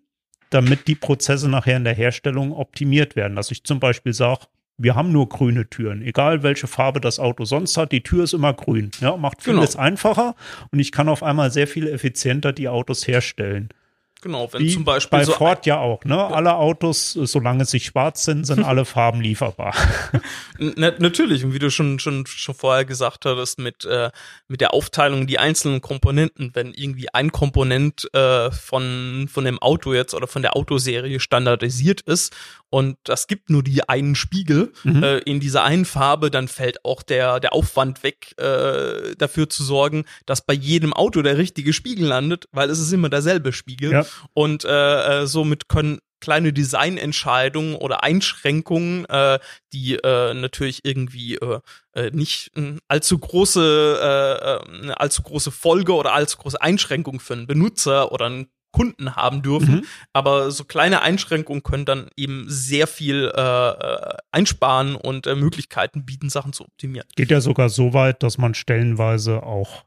[0.49, 3.35] damit die Prozesse nachher in der Herstellung optimiert werden.
[3.35, 4.45] Dass ich zum Beispiel sage,
[4.77, 8.33] wir haben nur grüne Türen, egal welche Farbe das Auto sonst hat, die Tür ist
[8.33, 8.89] immer grün.
[8.99, 9.59] Ja, macht Genau.
[9.61, 10.35] vieles einfacher
[10.71, 13.69] und ich kann auf einmal sehr viel effizienter die Autos herstellen.
[14.23, 16.17] Genau, wenn Wie zum Beispiel bei so Ford ja auch, ne?
[16.17, 19.75] Alle Autos, äh, solange sie schwarz sind, sind alle Farben lieferbar.
[20.57, 24.11] Na, natürlich, und wie du schon, schon, schon vorher gesagt hattest, mit, äh,
[24.47, 29.93] mit der Aufteilung die einzelnen Komponenten, wenn irgendwie ein Komponent äh, von, von dem Auto
[29.93, 32.33] jetzt oder von der Autoserie standardisiert ist
[32.69, 35.03] und das gibt nur die einen Spiegel Mhm.
[35.03, 39.63] äh, in dieser einen Farbe, dann fällt auch der, der Aufwand weg, äh, dafür zu
[39.63, 43.91] sorgen, dass bei jedem Auto der richtige Spiegel landet, weil es ist immer derselbe Spiegel.
[43.91, 44.05] Ja.
[44.33, 49.39] Und äh, äh, somit können kleine Designentscheidungen oder Einschränkungen, äh,
[49.73, 51.59] die äh, natürlich irgendwie äh,
[51.93, 57.33] äh, nicht eine allzu große, äh, eine allzu große Folge oder allzu große Einschränkung für
[57.33, 59.75] einen Benutzer oder einen Kunden haben dürfen.
[59.75, 59.85] Mhm.
[60.13, 66.05] Aber so kleine Einschränkungen können dann eben sehr viel äh, äh, einsparen und äh, Möglichkeiten
[66.05, 67.07] bieten, Sachen zu optimieren.
[67.15, 69.85] Geht ja sogar so weit, dass man stellenweise auch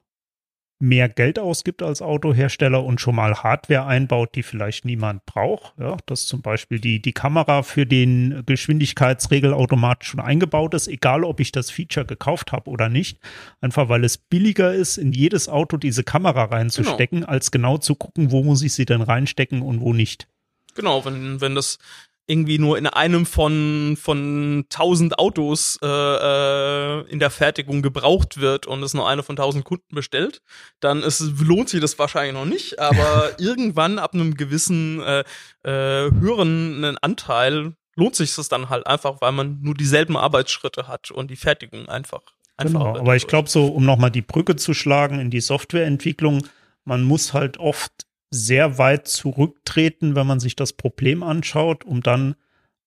[0.78, 5.74] mehr Geld ausgibt als Autohersteller und schon mal Hardware einbaut, die vielleicht niemand braucht.
[5.78, 11.40] Ja, dass zum Beispiel die, die Kamera für den Geschwindigkeitsregelautomat schon eingebaut ist, egal ob
[11.40, 13.18] ich das Feature gekauft habe oder nicht.
[13.60, 18.30] Einfach weil es billiger ist, in jedes Auto diese Kamera reinzustecken, als genau zu gucken,
[18.30, 20.28] wo muss ich sie denn reinstecken und wo nicht.
[20.74, 21.78] Genau, wenn, wenn das
[22.26, 28.66] irgendwie nur in einem von von tausend Autos äh, äh, in der Fertigung gebraucht wird
[28.66, 30.42] und es nur eine von tausend Kunden bestellt,
[30.80, 32.80] dann ist, lohnt sich das wahrscheinlich noch nicht.
[32.80, 35.20] Aber irgendwann ab einem gewissen äh,
[35.62, 41.10] äh, höheren Anteil lohnt sich das dann halt einfach, weil man nur dieselben Arbeitsschritte hat
[41.10, 42.22] und die Fertigung einfach.
[42.56, 46.46] einfach genau, aber ich glaube so, um nochmal die Brücke zu schlagen in die Softwareentwicklung,
[46.84, 52.34] man muss halt oft sehr weit zurücktreten, wenn man sich das Problem anschaut, um dann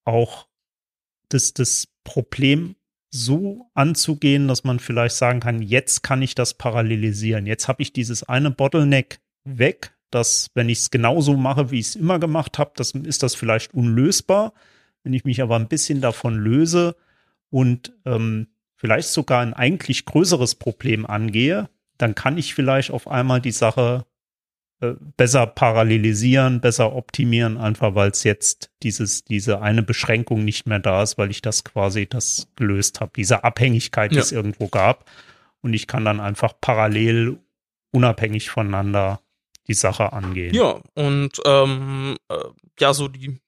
[0.05, 0.47] auch
[1.29, 2.75] das, das Problem
[3.11, 7.45] so anzugehen, dass man vielleicht sagen kann, jetzt kann ich das parallelisieren.
[7.45, 11.87] Jetzt habe ich dieses eine Bottleneck weg, dass wenn ich es genauso mache, wie ich
[11.87, 14.53] es immer gemacht habe, das ist das vielleicht unlösbar.
[15.03, 16.95] Wenn ich mich aber ein bisschen davon löse
[17.49, 23.41] und ähm, vielleicht sogar ein eigentlich größeres Problem angehe, dann kann ich vielleicht auf einmal
[23.41, 24.05] die Sache
[24.81, 30.79] äh, besser parallelisieren, besser optimieren, einfach weil es jetzt dieses, diese eine Beschränkung nicht mehr
[30.79, 34.21] da ist, weil ich das quasi das gelöst habe, diese Abhängigkeit, die ja.
[34.21, 35.09] es irgendwo gab.
[35.61, 37.39] Und ich kann dann einfach parallel,
[37.91, 39.19] unabhängig voneinander
[39.67, 40.53] die Sache angehen.
[40.53, 42.35] Ja, und ähm, äh,
[42.79, 43.39] ja, so die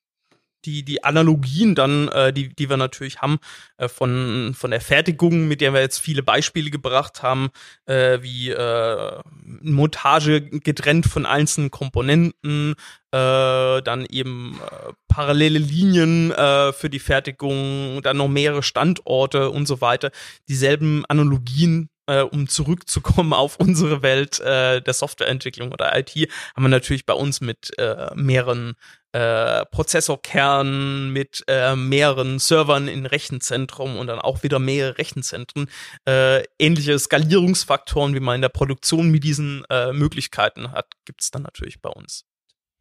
[0.66, 3.40] die, die Analogien dann, äh, die, die wir natürlich haben,
[3.78, 7.50] äh, von, von der Fertigung, mit der wir jetzt viele Beispiele gebracht haben,
[7.86, 9.20] äh, wie äh,
[9.62, 12.76] Montage getrennt von einzelnen Komponenten,
[13.12, 19.68] äh, dann eben äh, parallele Linien äh, für die Fertigung, dann noch mehrere Standorte und
[19.68, 20.12] so weiter.
[20.48, 26.16] Dieselben Analogien äh, um zurückzukommen auf unsere Welt äh, der Softwareentwicklung oder IT,
[26.56, 28.74] haben wir natürlich bei uns mit äh, mehreren
[29.14, 35.68] äh, Prozessorkernen mit äh, mehreren Servern in Rechenzentrum und dann auch wieder mehrere Rechenzentren.
[36.06, 41.32] Äh, ähnliche Skalierungsfaktoren, wie man in der Produktion mit diesen äh, Möglichkeiten hat, gibt es
[41.32, 42.26] dann natürlich bei uns.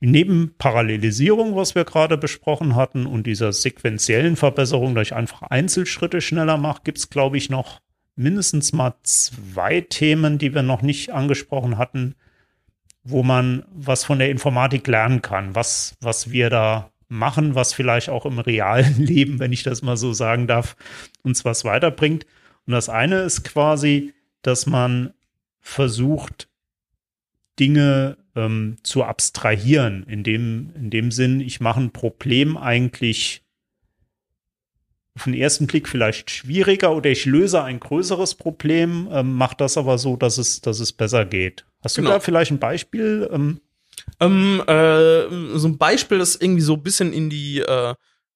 [0.02, 6.22] Neben Parallelisierung, was wir gerade besprochen hatten, und dieser sequenziellen Verbesserung, dass ich einfach Einzelschritte
[6.22, 7.80] schneller mache, gibt es, glaube ich, noch
[8.16, 12.14] mindestens mal zwei Themen, die wir noch nicht angesprochen hatten,
[13.02, 18.08] wo man was von der Informatik lernen kann, was, was wir da machen, was vielleicht
[18.08, 20.76] auch im realen Leben, wenn ich das mal so sagen darf,
[21.22, 22.26] uns was weiterbringt.
[22.66, 25.12] Und das eine ist quasi, dass man
[25.60, 26.48] versucht,
[27.58, 30.04] Dinge ähm, zu abstrahieren.
[30.04, 33.42] In dem, in dem Sinn, ich mache ein Problem eigentlich
[35.20, 39.76] auf den ersten Blick vielleicht schwieriger oder ich löse ein größeres Problem, ähm, mache das
[39.76, 41.66] aber so, dass es, dass es besser geht.
[41.84, 42.14] Hast du genau.
[42.14, 43.28] da vielleicht ein Beispiel?
[43.30, 43.60] Ähm?
[44.18, 47.94] Ähm, äh, so ein Beispiel, das irgendwie so ein bisschen in die äh,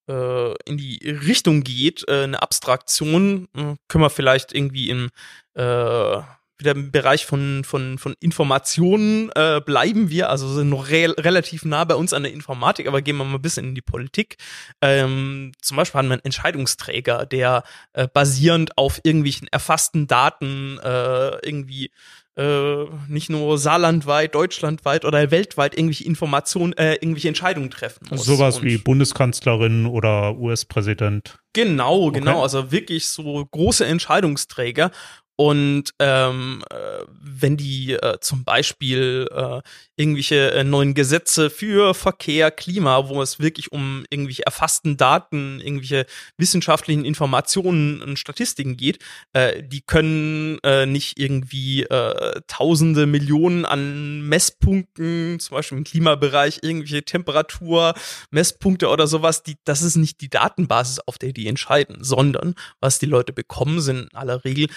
[0.09, 5.09] äh in die Richtung geht, äh, eine Abstraktion, äh, können wir vielleicht irgendwie im
[5.55, 6.20] äh,
[6.59, 11.64] wieder im Bereich von, von, von Informationen äh, bleiben wir, also sind noch re relativ
[11.64, 14.37] nah bei uns an der Informatik, aber gehen wir mal ein bisschen in die Politik.
[14.81, 21.38] Ähm, zum Beispiel haben wir einen Entscheidungsträger, der äh, basierend auf irgendwelchen erfassten Daten äh,
[21.47, 21.90] irgendwie
[22.37, 28.25] äh, nicht nur saarlandweit, deutschlandweit oder weltweit irgendwelche Informationen, äh, irgendwelche Entscheidungen treffen muss.
[28.25, 31.38] Sowas wie Bundeskanzlerin oder US-Präsident.
[31.53, 32.19] Genau, okay.
[32.19, 32.43] genau.
[32.43, 34.90] Also wirklich so große Entscheidungsträger.
[35.37, 39.62] Und ähm, äh, wenn die äh, zum Beispiel äh,
[39.97, 46.07] irgendwelche äh, neuen Gesetze für Verkehr, Klima, wo es wirklich um irgendwelche erfassten Daten, irgendwelche
[46.37, 49.01] wissenschaftlichen Informationen und Statistiken geht,
[49.33, 56.61] äh, die können äh, nicht irgendwie äh, Tausende, Millionen an Messpunkten, zum Beispiel im Klimabereich,
[56.62, 57.94] irgendwelche Temperatur,
[58.31, 63.01] Messpunkte oder sowas, die, das ist nicht die Datenbasis, auf der die entscheiden, sondern was
[63.01, 64.68] die Leute bekommen, sind in aller Regel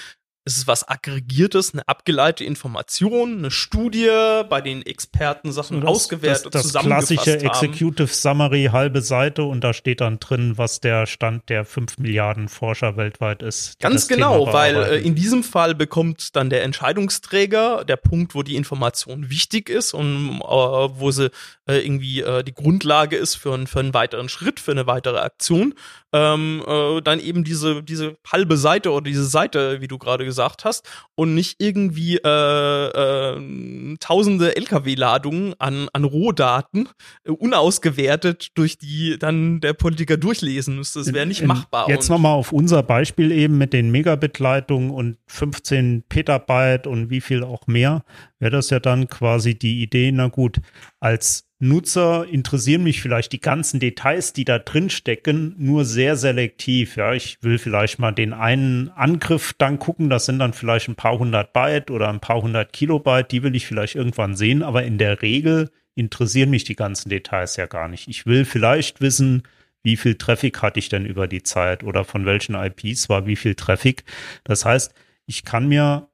[0.48, 4.10] es ist was Aggregiertes, eine abgeleitete Information, eine Studie,
[4.50, 9.74] bei den Experten Sachen das, ausgewertet, das, das klassische Executive Summary, halbe Seite und da
[9.74, 13.78] steht dann drin, was der Stand der fünf Milliarden Forscher weltweit ist.
[13.80, 18.56] Ganz genau, weil äh, in diesem Fall bekommt dann der Entscheidungsträger der Punkt, wo die
[18.56, 21.30] Information wichtig ist und äh, wo sie
[21.68, 25.74] äh, irgendwie äh, die Grundlage ist für, für einen weiteren Schritt, für eine weitere Aktion
[26.14, 30.66] ähm, äh, dann eben diese, diese halbe Seite oder diese Seite, wie du gerade gesagt
[30.66, 36.90] hast, und nicht irgendwie äh, äh, tausende LKW-Ladungen an, an Rohdaten
[37.24, 41.00] äh, unausgewertet durch die dann der Politiker durchlesen müsste.
[41.00, 41.90] Das wäre nicht machbar.
[41.90, 47.44] Jetzt nochmal auf unser Beispiel eben mit den Megabit-Leitungen und 15 Petabyte und wie viel
[47.44, 48.04] auch mehr,
[48.40, 50.60] wäre das ja dann quasi die Idee, na gut,
[51.00, 56.98] als Nutzer interessieren mich vielleicht die ganzen Details, die da drin stecken, nur sehr selektiv.
[56.98, 60.10] Ja, ich will vielleicht mal den einen Angriff dann gucken.
[60.10, 63.32] Das sind dann vielleicht ein paar hundert Byte oder ein paar hundert Kilobyte.
[63.32, 64.62] Die will ich vielleicht irgendwann sehen.
[64.62, 68.08] Aber in der Regel interessieren mich die ganzen Details ja gar nicht.
[68.08, 69.42] Ich will vielleicht wissen,
[69.82, 73.36] wie viel Traffic hatte ich denn über die Zeit oder von welchen IPs war wie
[73.36, 74.04] viel Traffic.
[74.44, 74.94] Das heißt,
[75.26, 76.08] ich kann mir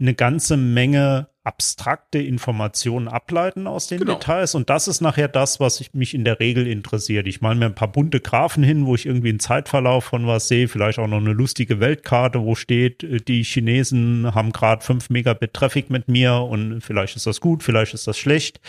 [0.00, 4.14] eine ganze Menge abstrakte Informationen ableiten aus den genau.
[4.14, 4.54] Details.
[4.54, 7.26] Und das ist nachher das, was ich, mich in der Regel interessiert.
[7.26, 10.46] Ich male mir ein paar bunte Graphen hin, wo ich irgendwie einen Zeitverlauf von was
[10.46, 15.10] sehe, vielleicht auch noch eine lustige Weltkarte, wo steht, äh, die Chinesen haben gerade 5
[15.10, 18.60] Megabit Traffic mit mir und vielleicht ist das gut, vielleicht ist das schlecht,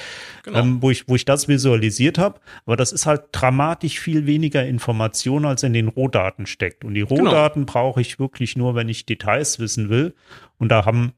[0.41, 0.59] genau.
[0.59, 2.39] ähm, wo, ich, wo ich das visualisiert habe.
[2.65, 6.83] Aber das ist halt dramatisch viel weniger Information, als in den Rohdaten steckt.
[6.83, 7.25] Und die genau.
[7.25, 7.71] Rohdaten genau.
[7.71, 10.15] brauche ich wirklich nur, wenn ich Details wissen will.
[10.57, 11.13] Und da haben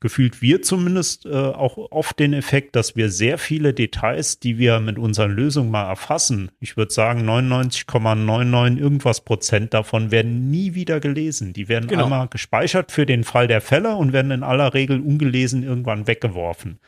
[0.00, 4.80] gefühlt wir zumindest äh, auch oft den Effekt, dass wir sehr viele Details, die wir
[4.80, 11.00] mit unseren Lösungen mal erfassen, ich würde sagen 99,99 irgendwas Prozent davon werden nie wieder
[11.00, 11.52] gelesen.
[11.52, 12.04] Die werden genau.
[12.04, 16.78] einmal gespeichert für den Fall der Fälle und werden in aller Regel ungelesen irgendwann weggeworfen.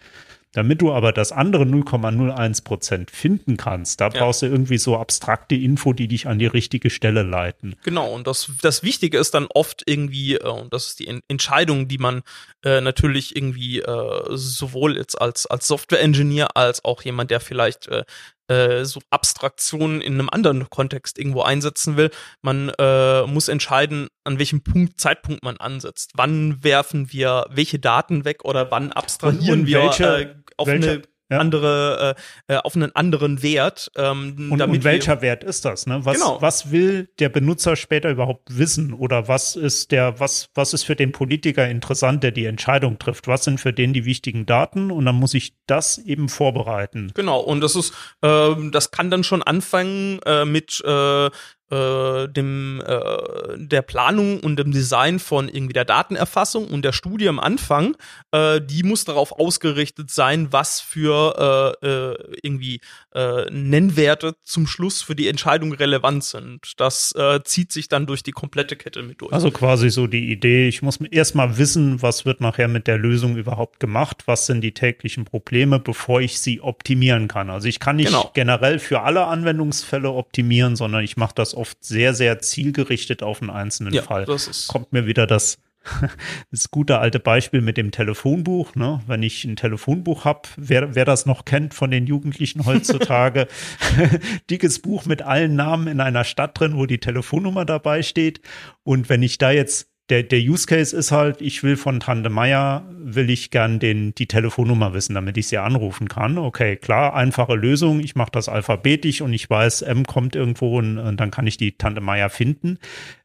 [0.52, 4.20] Damit du aber das andere 0,01 Prozent finden kannst, da ja.
[4.20, 7.76] brauchst du irgendwie so abstrakte Info, die dich an die richtige Stelle leiten.
[7.84, 11.86] Genau, und das, das Wichtige ist dann oft irgendwie, äh, und das ist die Entscheidung,
[11.86, 12.22] die man
[12.64, 18.04] äh, natürlich irgendwie äh, sowohl jetzt als, als Software-Engineer als auch jemand, der vielleicht äh,
[18.50, 22.10] äh, so Abstraktionen in einem anderen Kontext irgendwo einsetzen will.
[22.42, 26.12] Man äh, muss entscheiden, an welchem Punkt, Zeitpunkt man ansetzt.
[26.14, 31.03] Wann werfen wir welche Daten weg oder wann abstrahieren wir welche, äh, auf welche, eine
[31.31, 31.38] ja.
[31.38, 32.16] andere,
[32.49, 33.90] äh, äh, auf einen anderen Wert.
[33.96, 35.87] Ähm, und, und welcher Wert ist das?
[35.87, 36.05] Ne?
[36.05, 36.42] Was, genau.
[36.42, 38.92] was will der Benutzer später überhaupt wissen?
[38.92, 43.29] Oder was ist der, was, was ist für den Politiker interessant, der die Entscheidung trifft?
[43.29, 44.90] Was sind für den die wichtigen Daten?
[44.90, 47.12] Und dann muss ich das eben vorbereiten.
[47.14, 51.31] Genau, und das ist, äh, das kann dann schon anfangen äh, mit äh,
[51.70, 57.28] äh, dem äh, der Planung und dem Design von irgendwie der Datenerfassung und der Studie
[57.28, 57.96] am Anfang,
[58.33, 62.80] äh, die muss darauf ausgerichtet sein, was für äh, äh, irgendwie
[63.12, 66.74] Nennwerte zum Schluss für die Entscheidung relevant sind.
[66.76, 69.33] Das zieht sich dann durch die komplette Kette mit durch.
[69.33, 73.37] Also quasi so die Idee, ich muss erstmal wissen, was wird nachher mit der Lösung
[73.37, 77.50] überhaupt gemacht, was sind die täglichen Probleme, bevor ich sie optimieren kann.
[77.50, 78.30] Also ich kann nicht genau.
[78.33, 83.51] generell für alle Anwendungsfälle optimieren, sondern ich mache das oft sehr, sehr zielgerichtet auf einen
[83.51, 84.27] einzelnen ja, Fall.
[84.68, 85.59] Kommt mir wieder das
[86.51, 88.75] das gute alte Beispiel mit dem Telefonbuch.
[88.75, 89.01] Ne?
[89.07, 93.49] Wenn ich ein Telefonbuch habe, wer, wer das noch kennt von den Jugendlichen heutzutage,
[94.51, 98.40] dickes Buch mit allen Namen in einer Stadt drin, wo die Telefonnummer dabei steht.
[98.83, 102.31] Und wenn ich da jetzt der, der Use Case ist halt, ich will von Tante
[102.31, 106.37] Meier, will ich gern den, die Telefonnummer wissen, damit ich sie anrufen kann.
[106.37, 108.01] Okay, klar, einfache Lösung.
[108.01, 111.57] Ich mache das alphabetisch und ich weiß, M kommt irgendwo und, und dann kann ich
[111.57, 112.79] die Tante Meier finden.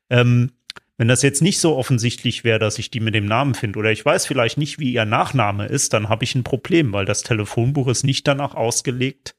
[0.10, 0.52] Ähm,
[0.98, 3.92] wenn das jetzt nicht so offensichtlich wäre, dass ich die mit dem Namen finde oder
[3.92, 7.24] ich weiß vielleicht nicht, wie ihr Nachname ist, dann habe ich ein Problem, weil das
[7.24, 9.36] Telefonbuch ist nicht danach ausgelegt,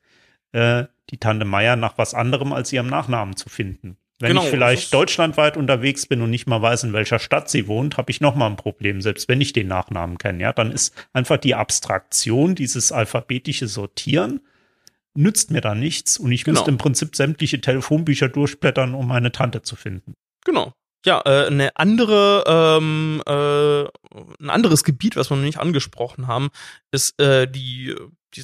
[0.52, 3.96] äh, die Tante Meier nach was anderem als ihrem Nachnamen zu finden.
[4.18, 7.68] Wenn genau, ich vielleicht deutschlandweit unterwegs bin und nicht mal weiß, in welcher Stadt sie
[7.68, 10.42] wohnt, habe ich noch mal ein Problem, selbst wenn ich den Nachnamen kenne.
[10.42, 14.40] Ja, dann ist einfach die Abstraktion, dieses alphabetische Sortieren,
[15.14, 16.58] nützt mir da nichts und ich genau.
[16.58, 20.14] müsste im Prinzip sämtliche Telefonbücher durchblättern, um meine Tante zu finden.
[20.44, 20.72] Genau.
[21.04, 23.82] Ja, äh, eine andere, ähm, äh,
[24.42, 26.48] ein anderes Gebiet, was wir noch nicht angesprochen haben,
[26.90, 27.94] ist äh, die,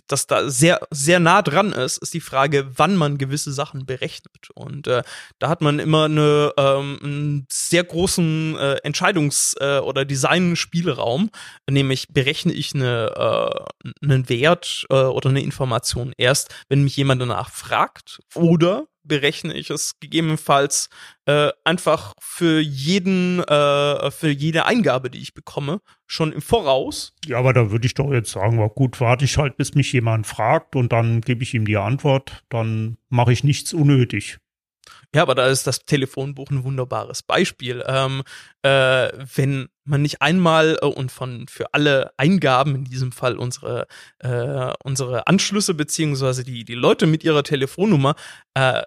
[0.06, 4.50] dass da sehr, sehr nah dran ist, ist die Frage, wann man gewisse Sachen berechnet.
[4.54, 5.02] Und äh,
[5.38, 11.30] da hat man immer eine, ähm, einen sehr großen äh, Entscheidungs- äh, oder Design-Spielraum,
[11.68, 17.20] nämlich berechne ich eine, äh, einen Wert äh, oder eine Information erst, wenn mich jemand
[17.20, 20.88] danach fragt, oder berechne ich es gegebenenfalls
[21.26, 27.14] äh, einfach für jeden, äh, für jede Eingabe, die ich bekomme, schon im Voraus.
[27.26, 29.92] Ja, aber da würde ich doch jetzt sagen, war gut, warte ich halt, bis mich
[29.92, 34.38] jemand fragt und dann gebe ich ihm die Antwort, dann mache ich nichts unnötig.
[35.14, 37.84] Ja, aber da ist das Telefonbuch ein wunderbares Beispiel.
[37.86, 38.22] Ähm,
[38.62, 43.86] äh, wenn man nicht einmal äh, und von für alle Eingaben, in diesem Fall unsere,
[44.20, 48.14] äh, unsere Anschlüsse beziehungsweise die, die Leute mit ihrer Telefonnummer,
[48.54, 48.82] äh,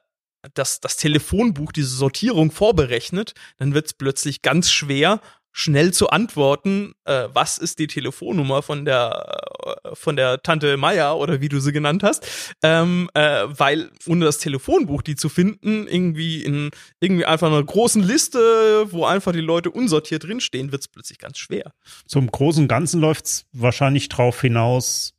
[0.53, 5.21] das, das Telefonbuch diese Sortierung vorberechnet, dann wird es plötzlich ganz schwer,
[5.57, 9.41] schnell zu antworten, äh, was ist die Telefonnummer von der
[9.83, 12.27] äh, von der Tante Maya oder wie du sie genannt hast,
[12.61, 18.03] ähm, äh, weil ohne das Telefonbuch die zu finden irgendwie in irgendwie einfach einer großen
[18.03, 21.71] Liste, wo einfach die Leute unsortiert drinstehen, wird es plötzlich ganz schwer.
[22.05, 25.13] Zum großen Ganzen läuft es wahrscheinlich drauf hinaus,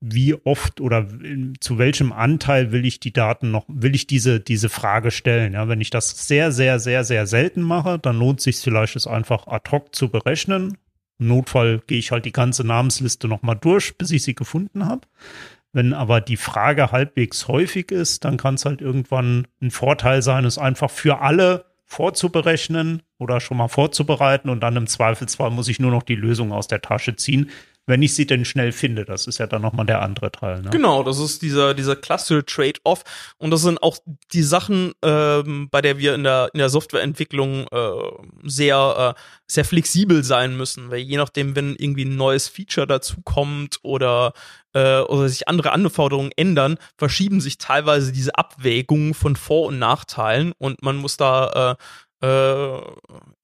[0.00, 1.08] wie oft oder
[1.60, 5.54] zu welchem Anteil will ich die Daten noch, will ich diese, diese Frage stellen.
[5.54, 9.06] Ja, wenn ich das sehr, sehr, sehr, sehr selten mache, dann lohnt sich vielleicht, es
[9.06, 10.78] einfach ad hoc zu berechnen.
[11.18, 15.02] Im Notfall gehe ich halt die ganze Namensliste nochmal durch, bis ich sie gefunden habe.
[15.72, 20.44] Wenn aber die Frage halbwegs häufig ist, dann kann es halt irgendwann ein Vorteil sein,
[20.44, 25.80] es einfach für alle vorzuberechnen oder schon mal vorzubereiten und dann im Zweifelsfall muss ich
[25.80, 27.50] nur noch die Lösung aus der Tasche ziehen
[27.88, 29.04] wenn ich sie denn schnell finde.
[29.06, 30.60] Das ist ja dann nochmal der andere Teil.
[30.60, 30.70] Ne?
[30.70, 33.02] Genau, das ist dieser, dieser klassische Trade-off.
[33.38, 33.96] Und das sind auch
[34.32, 37.90] die Sachen, ähm, bei der wir in der, in der Softwareentwicklung äh,
[38.44, 40.90] sehr, äh, sehr flexibel sein müssen.
[40.90, 44.34] Weil je nachdem, wenn irgendwie ein neues Feature dazukommt oder
[44.74, 50.52] äh, oder sich andere Anforderungen ändern, verschieben sich teilweise diese Abwägungen von Vor- und Nachteilen
[50.58, 51.82] und man muss da äh,
[52.20, 52.80] äh,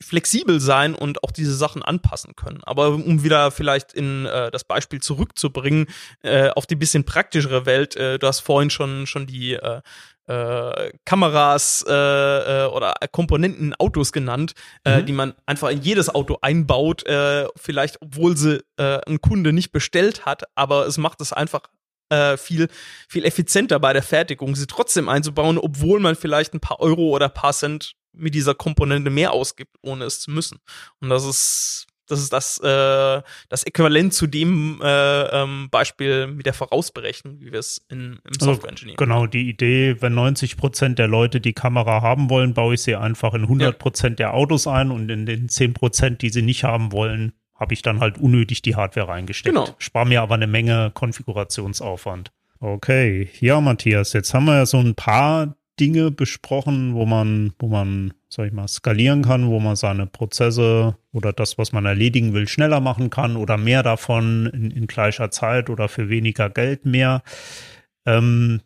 [0.03, 2.62] flexibel sein und auch diese Sachen anpassen können.
[2.64, 5.87] Aber um wieder vielleicht in äh, das Beispiel zurückzubringen,
[6.22, 9.81] äh, auf die bisschen praktischere Welt, äh, du hast vorhin schon, schon die äh,
[10.27, 14.55] äh, Kameras äh, äh, oder Komponenten Autos genannt,
[14.85, 15.07] äh, mhm.
[15.07, 19.70] die man einfach in jedes Auto einbaut, äh, vielleicht obwohl sie äh, ein Kunde nicht
[19.72, 21.62] bestellt hat, aber es macht es einfach
[22.09, 22.68] äh, viel,
[23.09, 27.27] viel effizienter bei der Fertigung, sie trotzdem einzubauen, obwohl man vielleicht ein paar Euro oder
[27.27, 30.59] ein paar Cent mit dieser Komponente mehr ausgibt, ohne es zu müssen.
[31.01, 36.45] Und das ist das ist das, äh, das Äquivalent zu dem äh, ähm, Beispiel mit
[36.45, 40.15] der Vorausberechnung, wie wir es in, im also Software Engineering also, Genau, die Idee, wenn
[40.15, 44.21] 90 Prozent der Leute die Kamera haben wollen, baue ich sie einfach in 100 Prozent
[44.21, 44.27] ja.
[44.27, 47.83] der Autos ein und in den 10 Prozent, die sie nicht haben wollen, habe ich
[47.83, 49.55] dann halt unnötig die Hardware reingesteckt.
[49.55, 49.75] Genau.
[49.79, 52.33] Spar mir aber eine Menge Konfigurationsaufwand.
[52.61, 57.68] Okay, ja, Matthias, jetzt haben wir ja so ein paar Dinge besprochen, wo man, wo
[57.68, 62.33] man, sag ich mal, skalieren kann, wo man seine Prozesse oder das, was man erledigen
[62.33, 66.85] will, schneller machen kann oder mehr davon in, in gleicher Zeit oder für weniger Geld
[66.85, 67.22] mehr.
[68.07, 68.61] Ähm,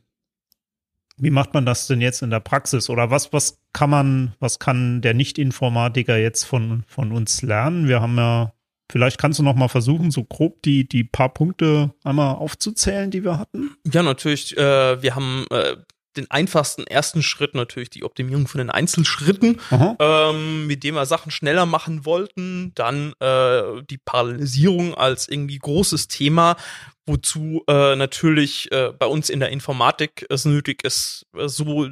[1.17, 2.91] wie macht man das denn jetzt in der Praxis?
[2.91, 7.89] Oder was, was kann man, was kann der Nicht-Informatiker jetzt von, von uns lernen?
[7.89, 8.53] Wir haben ja,
[8.91, 13.25] vielleicht kannst du noch mal versuchen, so grob die, die paar Punkte einmal aufzuzählen, die
[13.25, 13.77] wir hatten.
[13.91, 14.57] Ja, natürlich.
[14.57, 15.77] Äh, wir haben äh,
[16.19, 19.61] den einfachsten ersten Schritt natürlich die Optimierung von den Einzelschritten,
[19.99, 22.73] ähm, mit dem wir Sachen schneller machen wollten.
[22.75, 26.57] Dann äh, die Parallelisierung als irgendwie großes Thema,
[27.09, 31.89] wozu äh, natürlich äh, bei uns in der Informatik es nötig ist, äh, so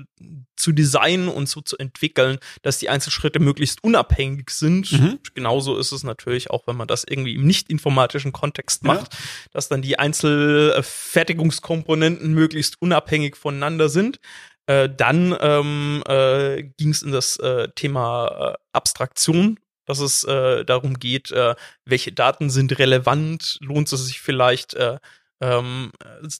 [0.56, 4.92] zu designen und so zu entwickeln, dass die Einzelschritte möglichst unabhängig sind.
[4.92, 5.18] Mhm.
[5.34, 9.20] Genauso ist es natürlich auch, wenn man das irgendwie im nicht-informatischen Kontext macht, ja.
[9.52, 14.20] dass dann die Einzelfertigungskomponenten möglichst unabhängig voneinander sind.
[14.66, 20.64] Äh, dann ähm, äh, ging es in das äh, Thema äh, Abstraktion dass es äh,
[20.64, 24.98] darum geht, äh, welche Daten sind relevant, lohnt es sich vielleicht äh,
[25.40, 25.92] ähm,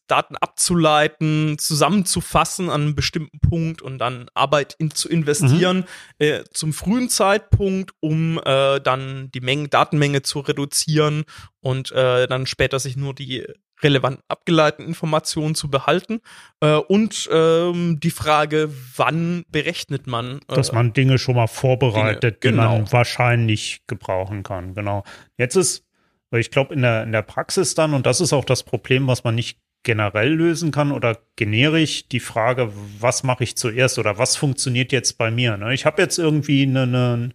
[0.07, 5.85] Daten abzuleiten, zusammenzufassen an einem bestimmten Punkt und dann Arbeit in, zu investieren mhm.
[6.19, 11.25] äh, zum frühen Zeitpunkt, um äh, dann die Menge, Datenmenge zu reduzieren
[11.61, 13.47] und äh, dann später sich nur die
[13.83, 16.21] relevanten abgeleiteten Informationen zu behalten
[16.61, 22.43] äh, und ähm, die Frage, wann berechnet man, äh, dass man Dinge schon mal vorbereitet,
[22.43, 22.73] Dinge, genau.
[22.75, 24.75] die man wahrscheinlich gebrauchen kann.
[24.75, 25.05] Genau.
[25.37, 25.85] Jetzt ist,
[26.31, 29.07] weil ich glaube in der in der Praxis dann und das ist auch das Problem,
[29.07, 34.19] was man nicht generell lösen kann oder generisch die Frage, was mache ich zuerst oder
[34.19, 35.57] was funktioniert jetzt bei mir?
[35.57, 35.73] Ne?
[35.75, 37.31] Ich habe jetzt irgendwie eine, eine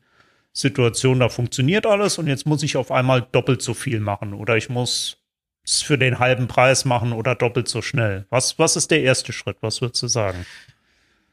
[0.52, 4.58] Situation, da funktioniert alles und jetzt muss ich auf einmal doppelt so viel machen oder
[4.58, 5.21] ich muss
[5.64, 8.26] es für den halben Preis machen oder doppelt so schnell?
[8.30, 9.58] Was, was ist der erste Schritt?
[9.62, 10.46] Was würdest du sagen?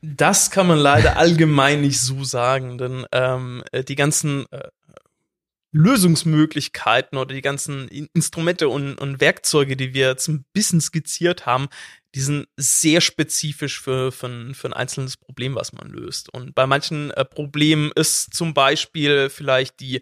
[0.01, 4.68] Das kann man leider allgemein nicht so sagen, denn ähm, äh, die ganzen äh,
[5.72, 11.68] Lösungsmöglichkeiten oder die ganzen Instrumente und, und Werkzeuge, die wir jetzt ein bisschen skizziert haben,
[12.14, 16.33] die sind sehr spezifisch für, für, ein, für ein einzelnes Problem, was man löst.
[16.33, 20.01] Und bei manchen äh, Problemen ist zum Beispiel vielleicht die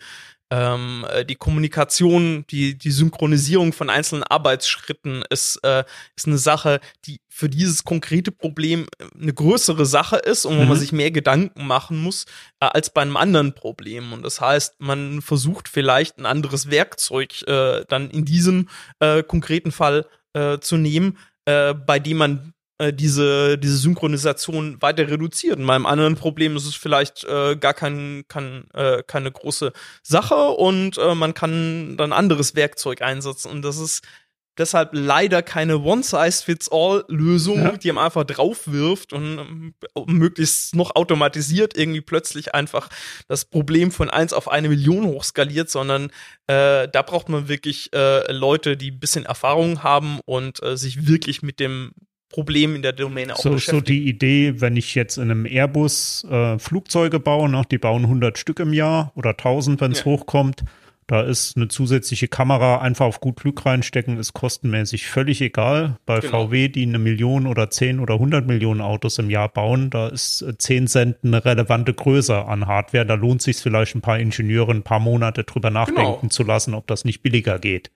[0.50, 5.84] ähm, äh, die Kommunikation, die, die Synchronisierung von einzelnen Arbeitsschritten ist, äh,
[6.14, 10.62] ist eine Sache, die für dieses konkrete Problem äh, eine größere Sache ist und wo
[10.62, 10.68] mhm.
[10.68, 12.26] man sich mehr Gedanken machen muss
[12.60, 14.12] äh, als bei einem anderen Problem.
[14.12, 18.68] Und das heißt, man versucht vielleicht ein anderes Werkzeug äh, dann in diesem
[19.00, 20.06] äh, konkreten Fall
[20.60, 21.16] zu nehmen,
[21.46, 25.58] bei dem man äh, diese, diese Synchronisation weiter reduziert.
[25.58, 29.72] In meinem anderen Problem ist es vielleicht äh, gar kein, kein, äh, keine große
[30.02, 33.50] Sache und äh, man kann dann anderes Werkzeug einsetzen.
[33.50, 34.02] Und das ist
[34.58, 37.76] deshalb leider keine One-Size-Fits-All-Lösung, ja.
[37.76, 39.74] die man einfach drauf wirft und ähm,
[40.06, 42.88] möglichst noch automatisiert irgendwie plötzlich einfach
[43.28, 46.10] das Problem von eins auf eine Million hochskaliert, sondern
[46.46, 51.06] äh, da braucht man wirklich äh, Leute, die ein bisschen Erfahrung haben und äh, sich
[51.06, 51.92] wirklich mit dem
[52.28, 53.78] Problem in der Domäne auch so, beschäftigen.
[53.78, 58.02] So die Idee, wenn ich jetzt in einem Airbus äh, Flugzeuge baue, ne, die bauen
[58.02, 60.04] 100 Stück im Jahr oder 1000, wenn es ja.
[60.06, 60.64] hochkommt,
[61.08, 65.98] Da ist eine zusätzliche Kamera einfach auf gut Glück reinstecken, ist kostenmäßig völlig egal.
[66.04, 66.48] Bei genau.
[66.48, 70.44] VW, die eine Million oder zehn oder hundert Millionen Autos im Jahr bauen, da ist
[70.58, 73.06] zehn Cent eine relevante Größe an Hardware.
[73.06, 76.30] Da lohnt sich vielleicht ein paar Ingenieure ein paar Monate drüber nachdenken genau.
[76.30, 77.92] zu lassen, ob das nicht billiger geht.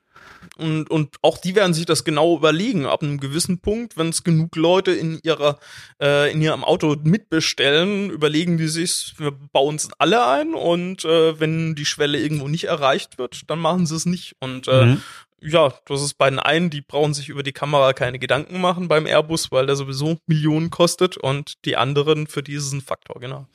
[0.61, 2.87] Und, und auch die werden sich das genau überlegen.
[2.87, 5.59] Ab einem gewissen Punkt, wenn es genug Leute in ihrer
[6.01, 11.41] äh, in ihrem Auto mitbestellen, überlegen die sich, wir bauen es alle ein und äh,
[11.41, 14.37] wenn die Schwelle irgendwo nicht erreicht wird, dann machen sie es nicht.
[14.41, 15.03] Und äh, mhm
[15.43, 18.89] ja, das ist bei den einen, die brauchen sich über die Kamera keine Gedanken machen
[18.89, 23.47] beim Airbus, weil der sowieso Millionen kostet und die anderen für diesen Faktor, genau.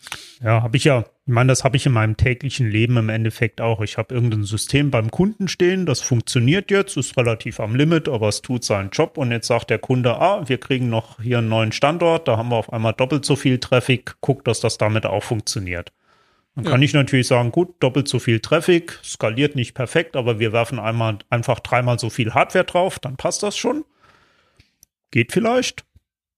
[0.44, 3.62] Ja, habe ich ja, ich meine, das habe ich in meinem täglichen Leben im Endeffekt
[3.62, 3.82] auch.
[3.82, 8.30] Ich habe irgendein System beim Kunden stehen, das funktioniert jetzt, ist relativ am Limit, aber
[8.30, 11.50] es tut seinen Job und jetzt sagt der Kunde, ah, wir kriegen noch hier einen
[11.50, 15.06] neuen Standort, da haben wir auf einmal doppelt so viel Traffic, guckt, dass das damit
[15.06, 15.92] auch funktioniert.
[16.56, 16.72] Dann ja.
[16.72, 20.80] kann ich natürlich sagen, gut, doppelt so viel Traffic, skaliert nicht perfekt, aber wir werfen
[20.80, 23.84] einmal einfach dreimal so viel Hardware drauf, dann passt das schon.
[25.12, 25.86] Geht vielleicht.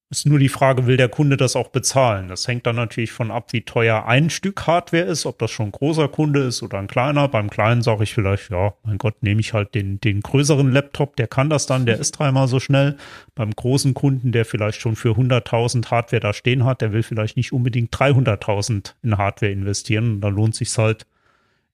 [0.09, 2.29] Ist nur die Frage, will der Kunde das auch bezahlen?
[2.29, 5.67] Das hängt dann natürlich von ab, wie teuer ein Stück Hardware ist, ob das schon
[5.67, 7.27] ein großer Kunde ist oder ein kleiner.
[7.27, 11.17] Beim kleinen sage ich vielleicht, ja, mein Gott, nehme ich halt den, den größeren Laptop,
[11.17, 12.95] der kann das dann, der ist dreimal so schnell.
[13.35, 17.35] Beim großen Kunden, der vielleicht schon für 100.000 Hardware da stehen hat, der will vielleicht
[17.35, 20.13] nicht unbedingt 300.000 in Hardware investieren.
[20.13, 21.05] Und da lohnt sich halt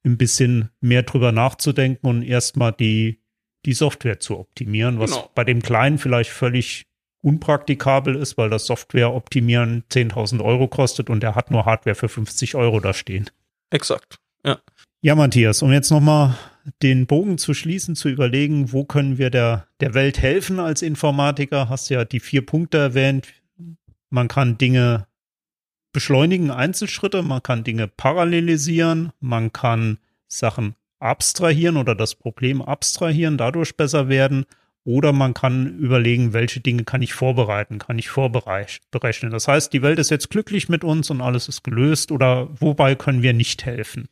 [0.04, 3.20] ein bisschen mehr drüber nachzudenken und erstmal die,
[3.68, 5.30] die Software zu optimieren, was genau.
[5.36, 6.88] bei dem Kleinen vielleicht völlig
[7.24, 12.09] unpraktikabel ist, weil das Software optimieren 10.000 Euro kostet und er hat nur Hardware für
[12.09, 13.30] 50 Euro da stehen.
[13.71, 14.59] Exakt, ja.
[15.01, 16.38] Ja, Matthias, um jetzt nochmal
[16.82, 21.67] den Bogen zu schließen, zu überlegen, wo können wir der, der Welt helfen als Informatiker,
[21.67, 23.28] hast ja die vier Punkte erwähnt.
[24.09, 25.07] Man kann Dinge
[25.91, 29.97] beschleunigen, Einzelschritte, man kann Dinge parallelisieren, man kann
[30.28, 34.45] Sachen abstrahieren oder das Problem abstrahieren, dadurch besser werden
[34.86, 39.32] oder man kann überlegen, welche Dinge kann ich vorbereiten, kann ich vorberechnen.
[39.32, 42.96] Das heißt, die Welt ist jetzt glücklich mit uns und alles ist gelöst oder wobei
[42.96, 44.10] können wir nicht helfen?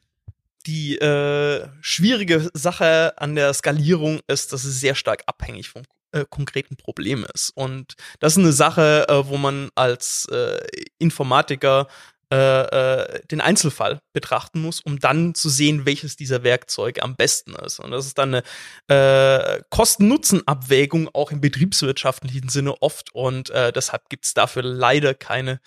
[0.67, 6.25] Die äh, schwierige Sache an der Skalierung ist, dass es sehr stark abhängig vom äh,
[6.29, 7.49] konkreten Problem ist.
[7.49, 10.59] Und das ist eine Sache, äh, wo man als äh,
[10.99, 11.87] Informatiker
[12.31, 17.55] äh, äh, den Einzelfall betrachten muss, um dann zu sehen, welches dieser Werkzeuge am besten
[17.55, 17.79] ist.
[17.79, 18.41] Und das ist dann
[18.87, 23.13] eine äh, Kosten-Nutzen-Abwägung auch im betriebswirtschaftlichen Sinne oft.
[23.13, 25.59] Und äh, deshalb gibt es dafür leider keine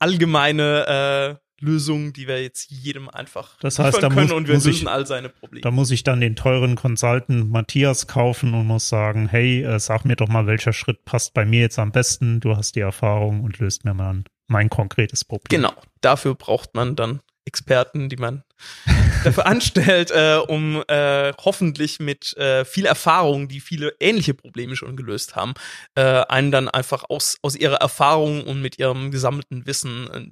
[0.00, 4.70] allgemeine äh, Lösung, die wir jetzt jedem einfach das heißt, können muss, und wir lösen
[4.70, 5.62] ich, all seine Probleme.
[5.62, 10.04] Da muss ich dann den teuren Consultant Matthias kaufen und muss sagen, hey, äh, sag
[10.04, 12.40] mir doch mal, welcher Schritt passt bei mir jetzt am besten.
[12.40, 15.48] Du hast die Erfahrung und löst mir mal mein konkretes Problem.
[15.48, 18.44] Genau, dafür braucht man dann Experten, die man
[19.24, 24.96] dafür anstellt, äh, um äh, hoffentlich mit äh, viel Erfahrung, die viele ähnliche Probleme schon
[24.96, 25.54] gelöst haben,
[25.96, 30.30] äh, einen dann einfach aus, aus ihrer Erfahrung und mit ihrem gesammelten Wissen äh,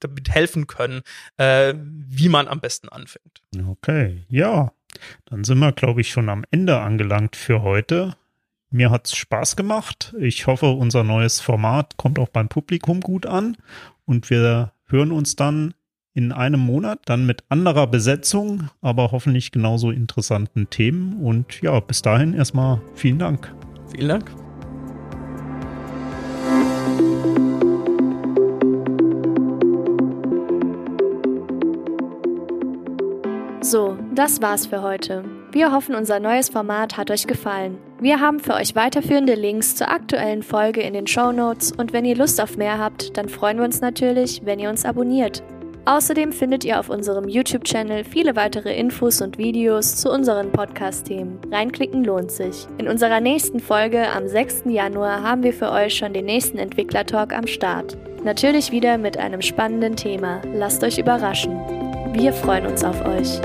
[0.00, 1.02] damit helfen können,
[1.36, 3.42] äh, wie man am besten anfängt.
[3.68, 4.72] Okay, ja.
[5.26, 8.16] Dann sind wir, glaube ich, schon am Ende angelangt für heute.
[8.70, 10.14] Mir hat es Spaß gemacht.
[10.18, 13.56] Ich hoffe, unser neues Format kommt auch beim Publikum gut an.
[14.04, 15.74] Und wir hören uns dann
[16.14, 21.22] in einem Monat, dann mit anderer Besetzung, aber hoffentlich genauso interessanten Themen.
[21.22, 23.52] Und ja, bis dahin erstmal vielen Dank.
[23.92, 24.45] Vielen Dank.
[34.18, 35.24] Das war's für heute.
[35.52, 37.78] Wir hoffen, unser neues Format hat euch gefallen.
[38.00, 42.04] Wir haben für euch weiterführende Links zur aktuellen Folge in den Show Notes und wenn
[42.04, 45.42] ihr Lust auf mehr habt, dann freuen wir uns natürlich, wenn ihr uns abonniert.
[45.86, 51.38] Außerdem findet ihr auf unserem YouTube-Channel viele weitere Infos und Videos zu unseren Podcast-Themen.
[51.52, 52.66] Reinklicken lohnt sich.
[52.78, 54.64] In unserer nächsten Folge am 6.
[54.66, 57.96] Januar haben wir für euch schon den nächsten Entwickler-Talk am Start.
[58.24, 60.42] Natürlich wieder mit einem spannenden Thema.
[60.52, 61.52] Lasst euch überraschen.
[62.12, 63.40] Wir freuen uns auf euch.